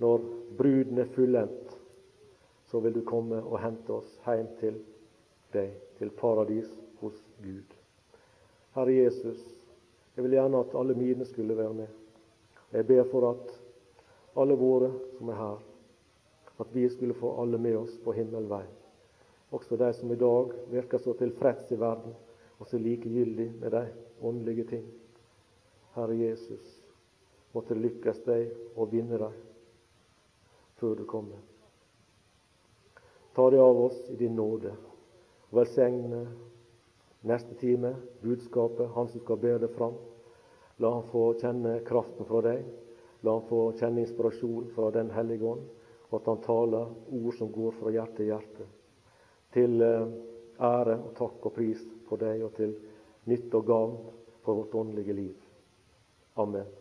[0.01, 0.25] når
[0.59, 1.77] bruden er fullendt,
[2.67, 4.81] så vil du komme og hente oss hjem til
[5.55, 6.71] deg, til paradis
[7.01, 7.67] hos Gud.
[8.75, 9.41] Herre Jesus,
[10.17, 11.89] jeg vil gjerne at alle mine skulle være med.
[12.73, 13.60] Jeg ber for at
[14.35, 15.59] alle våre som er her,
[16.61, 18.77] at vi skulle få alle med oss på himmelveien.
[19.51, 22.15] Også de som i dag virker så tilfreds i verden,
[22.59, 23.87] og så likegyldig med de
[24.23, 24.85] åndelige ting.
[25.95, 26.77] Herre Jesus,
[27.53, 29.39] måtte det lykkes deg å vinne dem
[30.79, 31.41] før du kommer.
[33.35, 34.73] Ta det av oss i din nåde.
[35.51, 36.23] Velsigne
[37.27, 39.99] neste time budskapet, han som skal bære det fram.
[40.81, 42.65] La han få kjenne kraften fra deg.
[43.23, 45.67] La han få kjenne inspirasjon fra Den hellige ånd,
[46.11, 48.67] og at han taler ord som går fra hjerte til hjerte.
[49.55, 50.07] Til eh,
[50.71, 52.75] ære og takk og pris for deg, og til
[53.31, 53.97] nytte og gavn
[54.45, 55.35] for vårt åndelige liv.
[56.41, 56.80] Amen.